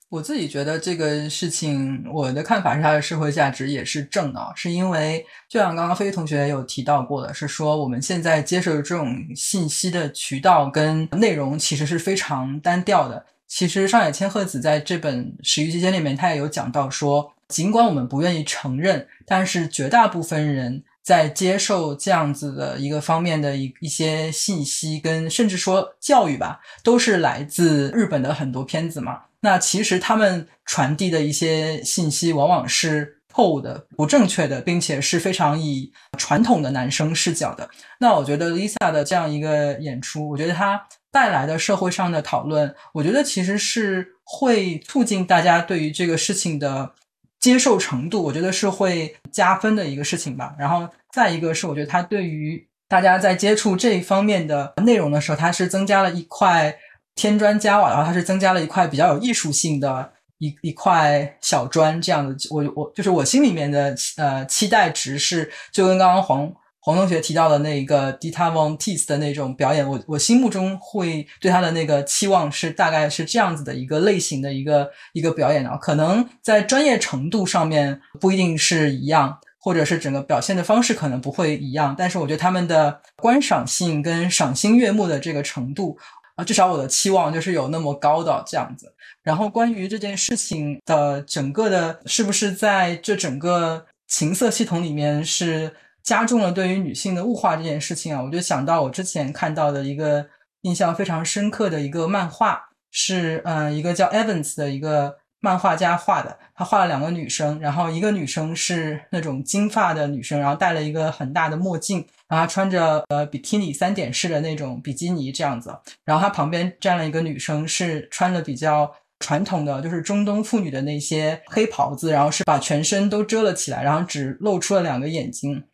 [0.08, 13.24] 我自己觉得这个事情，我的看法是它的社会价值也是正的，是因为就像刚刚飞同学有提到过的，是说我们现在接受这种信息的渠道跟内容其实是非常单调的。
[13.46, 20.82] 其实上野千鹤子在这本《始于期间》里面，他也有讲到说，尽管我们不愿意承认，但是绝大部分人。
[21.02, 29.22] 在接受这样子的一个方面的一一些信息，跟甚至说教育吧，都是来自日本的很多片子嘛。
[29.40, 37.68] 那其实他们传递的一些信息，往往是错误的、不正确的，并且是非常以传统的男生视角的。
[37.98, 46.92] 那我觉得 Lisa 的这样一个演出，我觉得它带来的社会上的讨论，我觉得其实是会促进大家对于这个事情的。
[47.40, 50.54] 接受程度，我觉得是会加分的一个事情吧。
[50.58, 56.76] 然后再一个是，我觉得它对于大家在接触这一方面的内容的时候，它是增加了一块
[57.14, 62.36] 添砖加瓦然后，它是增加了一块比较有艺术性的一一块小砖这样的。
[62.50, 66.52] 我我就是我心里面的呃期待值是，就跟刚刚黄
[66.82, 85.98] 黄同学提到的那个 Dita Von Teese 的那种表演，我我心目中会对他的那个期望是大概是这样子的一个类型的一个一个表演啊，可能在专业程度上面不一定是一样，或者是整个表现的方式可能不会一样，但是我觉得他们的观赏性跟赏心悦目的这个程度
[86.36, 88.90] 啊，至少我的期望就是有那么高的这样子。
[89.22, 95.70] 然后关于这件事情的整个的，是不是在这整个情色系统里面是？
[96.02, 100.26] 加重了对于女性的物化这件事情啊，我就想到我之前看到的一个
[100.62, 106.38] 印象非常深刻的一个漫画，是嗯一个叫 Evans 的一个漫画家画的。
[106.54, 115.74] 他画了两个女生，然后一个女生是那种金发的女生，然后戴了一个很大的墨镜，然后穿着呃比基尼三点式的那种比基尼这样子。
[116.04, 125.64] 然后她旁边站了一个女生，是穿的比较传统的，就是中东妇女的那些黑袍子，然后是把全身都遮了起来，然后只露出了两个眼睛。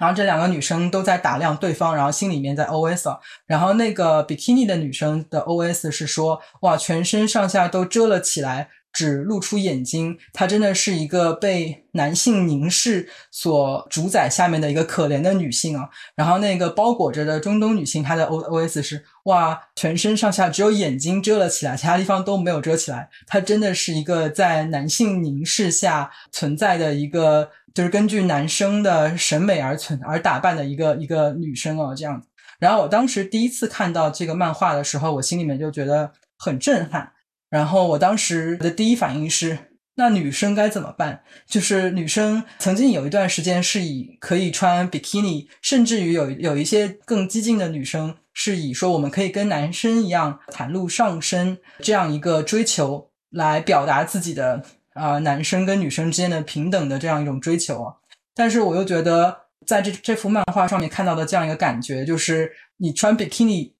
[0.00, 3.14] 然后这两个女生都在打量对方，然后心里面在 OS。
[3.46, 10.18] 然后那个 bikini 的女生的 OS 是说：“哇，全身上下都遮了起来，只露出眼睛。
[10.32, 23.08] 她真的是一个被男性凝视所主宰下面的一个可怜的女性啊。”然后那个包裹着的中东女性，她的 O O S 是：“哇，全身上下只有眼睛遮了起来，其他地方都没有遮起来。
[23.26, 32.20] 她真的是一个在男性凝视下存在的一个。”就是根据男生的审美而存而打扮的一个一个女生哦，这样。
[32.58, 37.12] 然后我当时第一次看到这个漫画的时候，我心里面就觉得很震撼。
[37.50, 39.58] 然后我当时的第一反应是，
[39.96, 41.22] 那女生该怎么办？
[41.46, 54.62] 就是女生曾经有一段时间是以可以穿比基尼，甚至于有有一些更激进的女生是以说我们可以跟男生一样袒露上身这样一个追求来表达自己的。
[54.92, 57.94] 啊，男生跟女生之间的平等的这样一种追求啊，
[58.34, 59.34] 但是我又觉得
[59.64, 63.72] 在这这幅漫画上面看到的这样一个感觉，就是你穿比基尼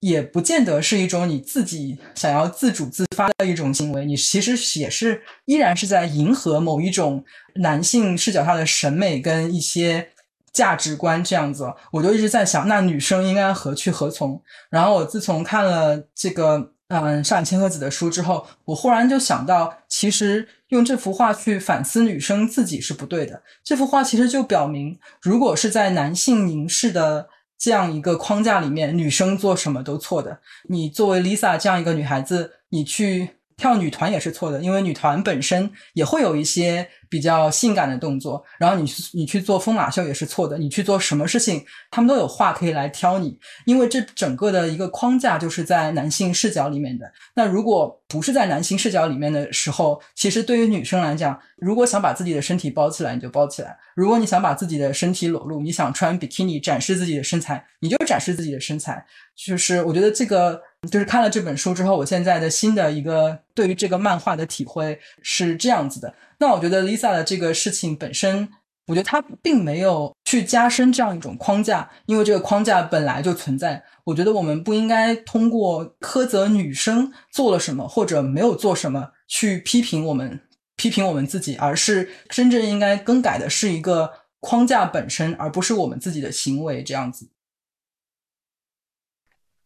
[0.00, 7.24] 也不见得是一种你自己想要自主自发的一种行为，你其实也是依然是在迎合某一种
[7.56, 10.08] 男性视角下的审美跟一些
[10.52, 11.72] 价值观这样子。
[11.92, 14.42] 我就一直在想，那女生应该何去何从？
[14.70, 16.72] 然后我自从看了这个。
[16.88, 23.42] 嗯，上千鹤子的书之后，我忽然就想到，其实用这幅画去反思女生自己是不对的。
[23.64, 27.26] 这幅画其实就表明，如果是在男性凝视的
[27.58, 30.40] 这样一个框架里面，女生做什么都错的。
[30.68, 33.30] 你作为 Lisa 这样一个女孩子，你去。
[33.58, 38.42] 跳女团也是错的，因为女团本身也会有一些比较性感的动作。
[38.58, 47.10] 然后你去你去做疯马秀也是错的，你去做什么事情，他们都有话可以来挑你，因为这整个的一个框架就是在男性视角里面的。
[47.34, 59.04] 那如果不是在男性视角里面的时候，其实对于女生来讲，如果想把自己的身体包起来，你就包起来；如果你想把自己的身体裸露，你想穿比基尼展示自己的身材，你就展示自己的身材。
[59.34, 60.60] 就是我觉得这个。
[60.90, 66.14] 就是看了这本书之后，我现在的新的一个对于这个漫画的体会是这样子的。
[66.38, 68.48] 那我觉得 Lisa 的这个事情本身，
[68.86, 73.82] 我觉得她并没有去加深这样一种框架，因为这个框架本来就存在。
[74.04, 80.40] 我觉得我们不应该通过苛责女生做了什么或者没有做什么去批评我们、
[80.76, 87.28] 批评我们自己，而是真正应该更改的是一个框架本身，而不是我们自己的行为这样子。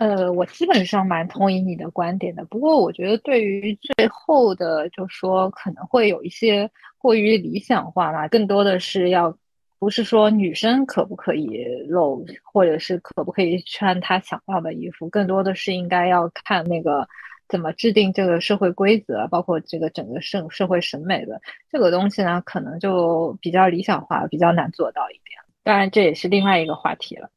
[0.00, 2.42] 呃，我基本上蛮同意你的观点的。
[2.46, 9.36] 不过，我觉得对于最后的，就说可能会有一些过于理想化嘛，更多的是要
[9.78, 17.06] 不是说女生可不可以露，或者是可不可以穿她想要的衣服，更多的是应该要看那个
[17.46, 21.38] 怎么制定这个社会规则，包括这个整个社社会审美的
[21.70, 25.38] 这个东西呢，可能就比较理想化，比较难做到一点。
[25.62, 27.28] 当然，这也是另外一个话题了。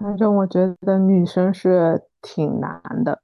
[0.00, 3.20] 反正我觉得女生是挺难的，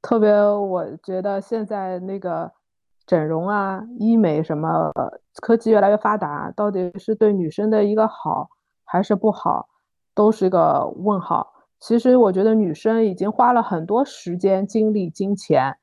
[0.00, 2.50] 特别我觉得现在那个
[3.06, 4.92] 整容啊、医美什么，
[5.42, 8.48] 科技越来越发达，到底是对女生的一个好
[8.84, 9.68] 还是不好，
[10.14, 11.52] 都是一个问号。
[11.78, 15.76] 其实我觉得女生已经花了很多时间、精力、金钱，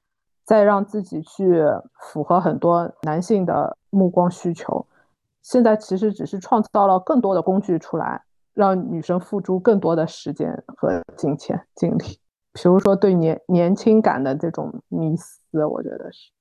[0.43, 1.63] 在让自己去
[1.99, 4.85] 符合很多男性的目光需求，
[5.41, 8.24] 现在其实只是创造了更多的工具出来。
[8.55, 12.17] 让女生付出更多的时间和金钱精力，
[12.53, 16.31] 比如说对年年轻感的这种迷思，我觉得是。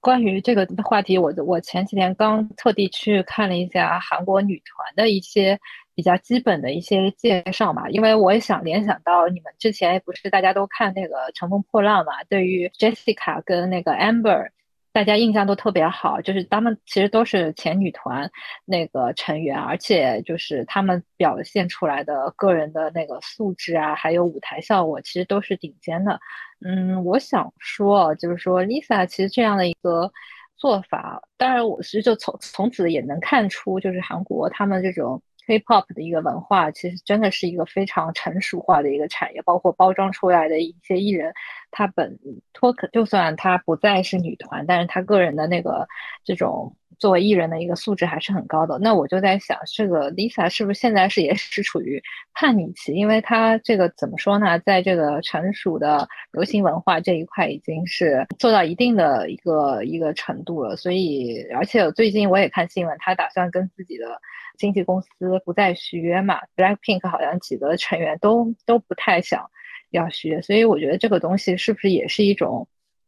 [0.00, 5.58] 关于这个话题，我我前几天刚特地去看了一下韩国女团的一些
[5.94, 14.50] 比较基本的一些介绍嘛，因为我也想联想到你们之前不是大家都看那个《乘风破浪》嘛，对于 Jessica 跟那个 Amber。
[14.96, 18.30] 大家印象都特别好，就是他们其实都是前女团
[18.64, 26.18] 那个成员，而且就是他们表现出来的个人的那个素质啊，还有舞台效果，其实都是顶尖的。
[26.64, 30.10] 嗯，我想说，就是说 Lisa 其实这样的一个
[30.56, 35.20] 做法，当然我其实就从从此也能看出，就是韩国他们这种。
[35.46, 41.32] Hip hop 的一个文化，其实真的是一个非常成熟化的一个产业，包括包装出来的一些艺人，
[41.70, 42.18] 他本
[42.52, 45.86] 脱可就算他不再是女团，但是他个人的那个
[46.24, 48.78] 这种作为艺人的一个素质还是很高的。
[48.78, 52.02] 那我就在想，这个 Lisa 是不是现在是也是处于
[52.34, 52.92] 叛逆期？
[52.92, 60.76] 因为她这个怎么说呢，在这个成熟的流行文化这一块已经是做到一定的一个一个程度了。
[60.76, 64.20] 所以，而且最近我也看新闻，她打算跟自己的。
[64.58, 65.08] 经纪公司
[65.44, 69.50] 不再续约嘛？Blackpink 好像几个成员都都不太想
[69.90, 72.66] 要续约，所以我觉得这个东西是不是也是一种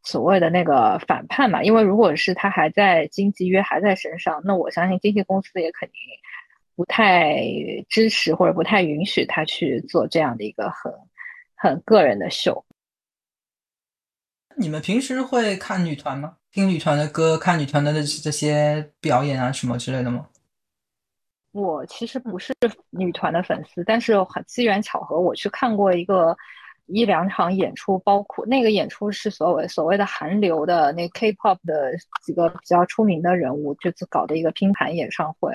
[0.08, 1.62] 所谓的那个反叛嘛？
[1.62, 5.98] 因为如果是他还在经纪约还在身上，那我相信经纪公司也肯定
[6.74, 7.44] 不太
[7.90, 10.90] 支持或者不太允许他去做这样的一个很
[11.54, 12.64] 很个人的秀。
[14.56, 16.36] 你们平时会看女团吗？
[16.50, 20.26] 听女团的歌，看女团的这些表演啊什么之类的吗？
[21.52, 22.54] 我其实不是
[22.88, 26.34] 女团的粉丝，但是很机缘巧合，我去看过一个
[26.88, 35.54] 一两场演出，包括那个演出是所谓所谓的韩流的那 K-pop 的几个比较出名的人物这次搞的一个拼盘演唱会，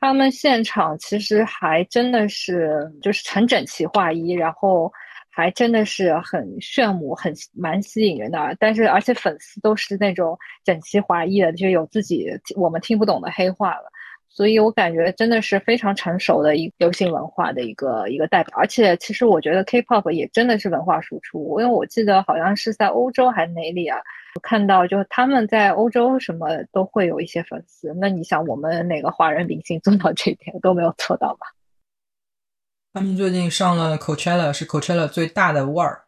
[0.00, 4.90] 他们现场其实还真的是就是很整齐划一，然后
[5.28, 13.92] 还真的是很炫目，很蛮吸引人的，但是而且粉丝都是那种整齐划一的，就有自己我们听不懂的黑话了。
[14.32, 23.98] 所以我感觉真的是非常成熟的一流行文化的一个一个代表，而且其实我觉得 K-pop 也真的是文化输出，因为我记得好像是在欧洲还是哪里啊，
[24.36, 27.92] 我看到就他们在欧洲什么都会有一些粉丝。
[28.00, 31.48] 那你想，我们哪个华人明星做到这一点都没有做到吧？
[32.92, 36.04] 他们最近上了 Coachella，是 Coachella 最大的腕儿。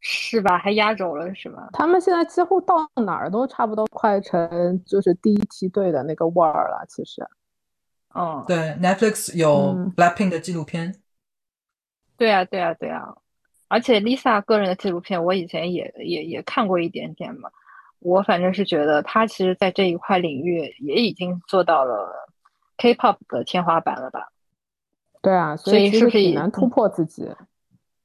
[0.00, 0.58] 是吧？
[0.58, 1.68] 还压轴了是吧？
[1.72, 6.84] 他们现在几乎到哪儿都差不多快成就是第一梯队的那个味儿了。
[6.88, 7.26] 其实，
[8.14, 10.94] 嗯，对，Netflix 有 Blackpink 的纪录片。
[12.16, 13.14] 对啊，对啊，对啊！
[13.68, 17.50] 而且 Lisa 个人的纪录片，我以前也也也看过一点点嘛。
[18.00, 22.28] 我反正是觉得她其实在这一块领域也已经做到了
[22.76, 24.30] K-pop 的天花板了吧？
[25.20, 27.28] 对啊，所以是不是挺难突破自己？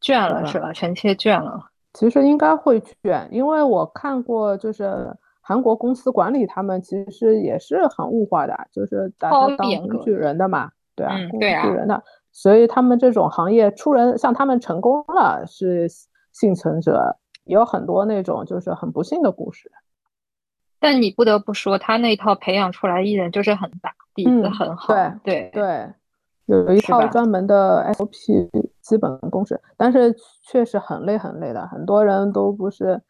[0.02, 0.74] 倦了是吧？
[0.74, 1.70] 臣妾倦了。
[1.94, 15.88] 其实应该会卷，因为我看过，就是韩国公司管理他们其实也是很物化的，就是把他当工具人的嘛，对啊，工具人的，所以他们这种行业出人，像他们成功了是
[16.32, 17.16] 幸存者，
[17.46, 19.72] 也有很多那种就是很不幸的故事。
[20.80, 25.94] 但你不得不说，他那套培养出来艺人就是很大，底子很好，对对对。
[26.46, 28.50] 有一套专门的 SOP
[28.84, 30.16] 基本公式，但是
[30.46, 31.66] 确实很累很累的。
[31.68, 33.02] 很多人都不是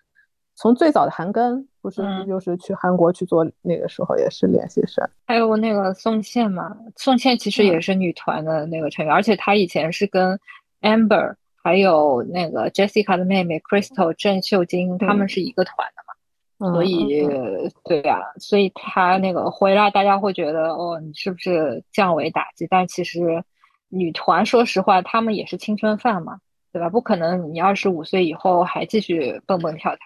[0.55, 5.03] 从最早的韩庚，不是就是去韩国去做，那个时候也是练习生。
[5.25, 10.39] 还有那个宋茜嘛，宋茜其实也是女团的那个成员，而且她以前是跟
[10.81, 16.13] Amber 还有那个 Jessica 的妹妹 Crystal 郑秀晶他们是一个团的嘛。
[16.71, 17.27] 所以，
[17.83, 22.65] 对呀，所以他那个回来，大家会觉得哦，你是不是降维打击？
[22.69, 23.43] 但其实，
[23.93, 26.39] 女团说实话，她们也是青春饭嘛，
[26.71, 26.89] 对吧？
[26.89, 30.05] 不可能你二十五岁以后还继续蹦蹦跳跳，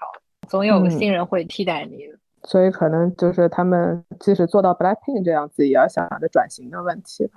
[0.49, 1.99] 总有新人会替代你。
[2.43, 7.33] 所以可能就是他们即使做到 Blackpink 这样子，也要想着转型的问题吧。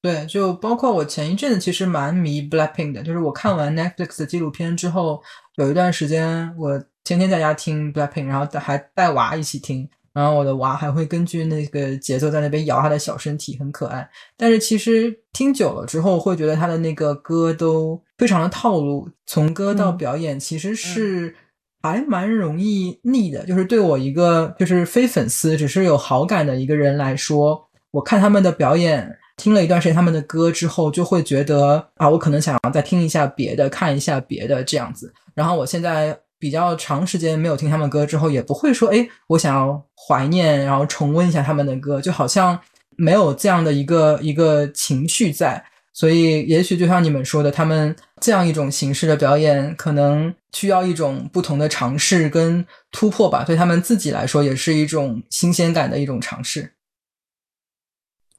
[0.00, 5.22] 对，就包括我前一阵子其实蛮迷 Blackpink 的，就是我看完 Netflix 的纪录片之后，
[5.56, 14.08] 有一段时间我天天在家听 Blackpink，然后还带娃一起听，然后我的娃还会根据那个节奏在那边摇他的小身体，很可爱。
[14.36, 21.34] 但是其实听久了之后，会觉得他的那个歌都非常的套路，从歌到表演其实是
[21.82, 23.44] 还蛮容易腻的。
[23.46, 29.18] 就是对我一个就是非粉丝，只是有好感的一个人来说，我看他们的表演。
[29.38, 35.12] 听了一段时间他们的歌之后，就会觉得啊，我可能想要再听一下别的，看一下别的这样子。
[35.34, 42.58] 然后我现在比较长时间没有听他们歌之后，也不会说，哎，我想要怀念，然后重温一下他们的歌，就好像
[42.96, 45.64] 没有这样的一个一个情绪在。
[45.92, 53.44] 所以，也许就像你们说的，他们这样一种形式的表演，可能需要一种不同的尝试跟突破吧。
[53.44, 56.72] 对他们自己来说，也是一种新鲜感的一种尝试。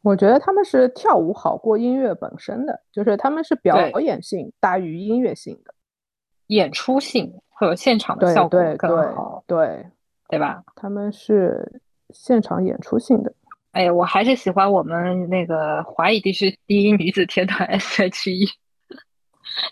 [0.01, 5.73] 我觉得他们是跳舞好过音乐本身的，就是他们是表演性大于音乐性的。
[6.47, 9.85] 演出性，会有现场的效果更好，对
[10.29, 10.63] 对吧？
[10.75, 13.33] 他们是现场演出性的。
[13.71, 18.47] 哎，我还是喜欢我们那个华语地区第一女子天团 S.H.E。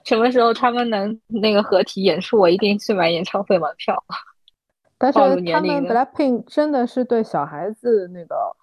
[0.03, 4.03] 什么时候他们能那个合体演出，我一定去买演唱会门票。
[4.97, 8.55] 但是他们 Blackpink 真的是对小孩子那个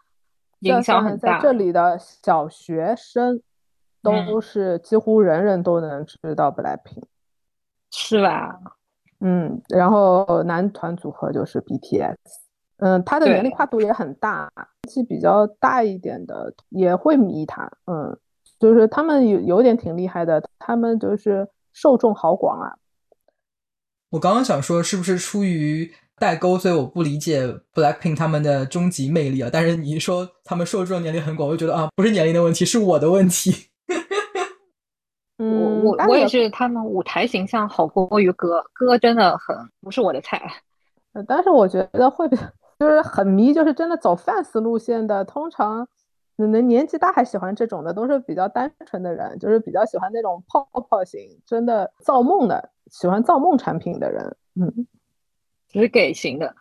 [0.61, 3.41] 影响很大，在这里的小学生
[4.03, 7.03] 都是几乎人人都能知道 Blackpink，
[7.91, 8.57] 是吧？
[9.21, 12.17] 嗯，然后男团组合就是 BTS。
[12.79, 17.69] 嗯，他的年龄跨度也很大，年纪比较大一点的也会迷他。
[17.87, 18.17] 嗯，
[18.61, 22.77] 就是他们有有点挺厉害的，他们就是受众好广啊。
[24.11, 29.51] 我刚刚想说，是不是出于代沟，所以我不理解 Blackpink 他们的终极魅力啊？
[29.53, 33.68] 但是你一说他们受众年龄很广，我就觉得啊，不是年龄的问题，是我的问题。
[35.39, 40.43] 我我我也是，他们舞台形象好过于歌，歌真的很不是我的菜。
[41.27, 42.29] 但是我觉得会。
[42.79, 45.89] 就是很迷，就是真的走 fans 路线的，通常
[46.37, 54.87] 能年纪大还喜欢这种的，都是比较单纯的人，就是比较喜欢那种泡泡型，真的造梦的，喜欢造梦产品的人，嗯，
[55.67, 56.55] 只给型的，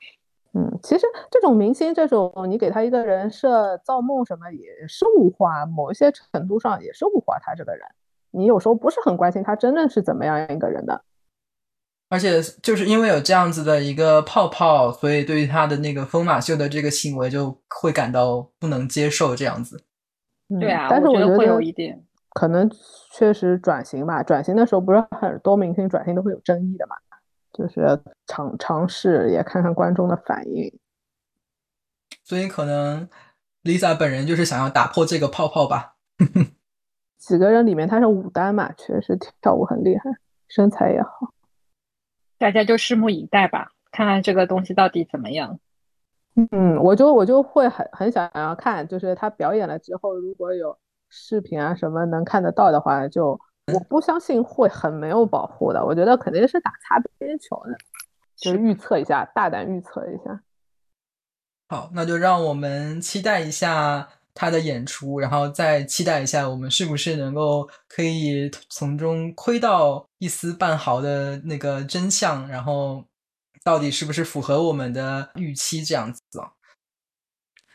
[0.55, 7.87] 嗯，其实这种明星，这种你给他一个人设造梦什么，也是物化，某一些程度上也是物化他这个人，
[8.31, 11.01] 你有时候不是很关心他真正是怎么样一个人的。
[12.09, 19.83] 而且就是因为有这样子的一个泡泡，所以对于他的那个疯马秀的这个行为就会感到不能接受这样子。
[20.59, 22.71] 对啊，但是我觉得会有一点，可能
[23.11, 24.23] 确实转型吧。
[24.23, 26.95] 转型的时候不是很多明星转型都会有争议的嘛，
[27.51, 30.73] 就是尝尝试也看看观众的反应。
[32.23, 33.09] 所以可能
[33.63, 35.95] Lisa 本人就是想要打破这个泡泡吧。
[37.27, 40.09] 几个人里面他是舞担嘛，确实跳舞很厉害，
[40.47, 41.33] 身材也好。
[42.37, 45.59] 大家就拭目以待吧，看看这个东西到底怎么样。
[46.51, 50.77] 嗯，我就我就会很很想要看，就是他表演了之后，如果有
[51.09, 53.37] 视频啊什么能看得到的话，就
[53.73, 57.77] 我不相信会很没有保护的，我觉得肯定是打擦边球的，
[58.37, 60.41] 就预测一下，大胆预测一下。
[61.67, 64.07] 好，那就让我们期待一下。
[64.39, 73.03] 他的演出，然后再期待一下，我们是不是能够可以从中窥到一丝半毫的那个真相，然后
[73.63, 76.53] 到底是不是符合我们的预期这样子啊？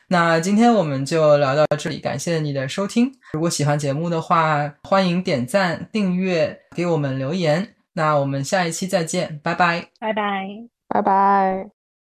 [0.06, 3.12] 那今天我们就聊到这里，感谢你的收听。
[3.32, 7.74] 如果喜欢节目的话，欢迎点赞、订阅、给我们留言。
[7.94, 10.46] 那我们下一期再见，拜拜，拜拜，
[10.86, 11.81] 拜拜。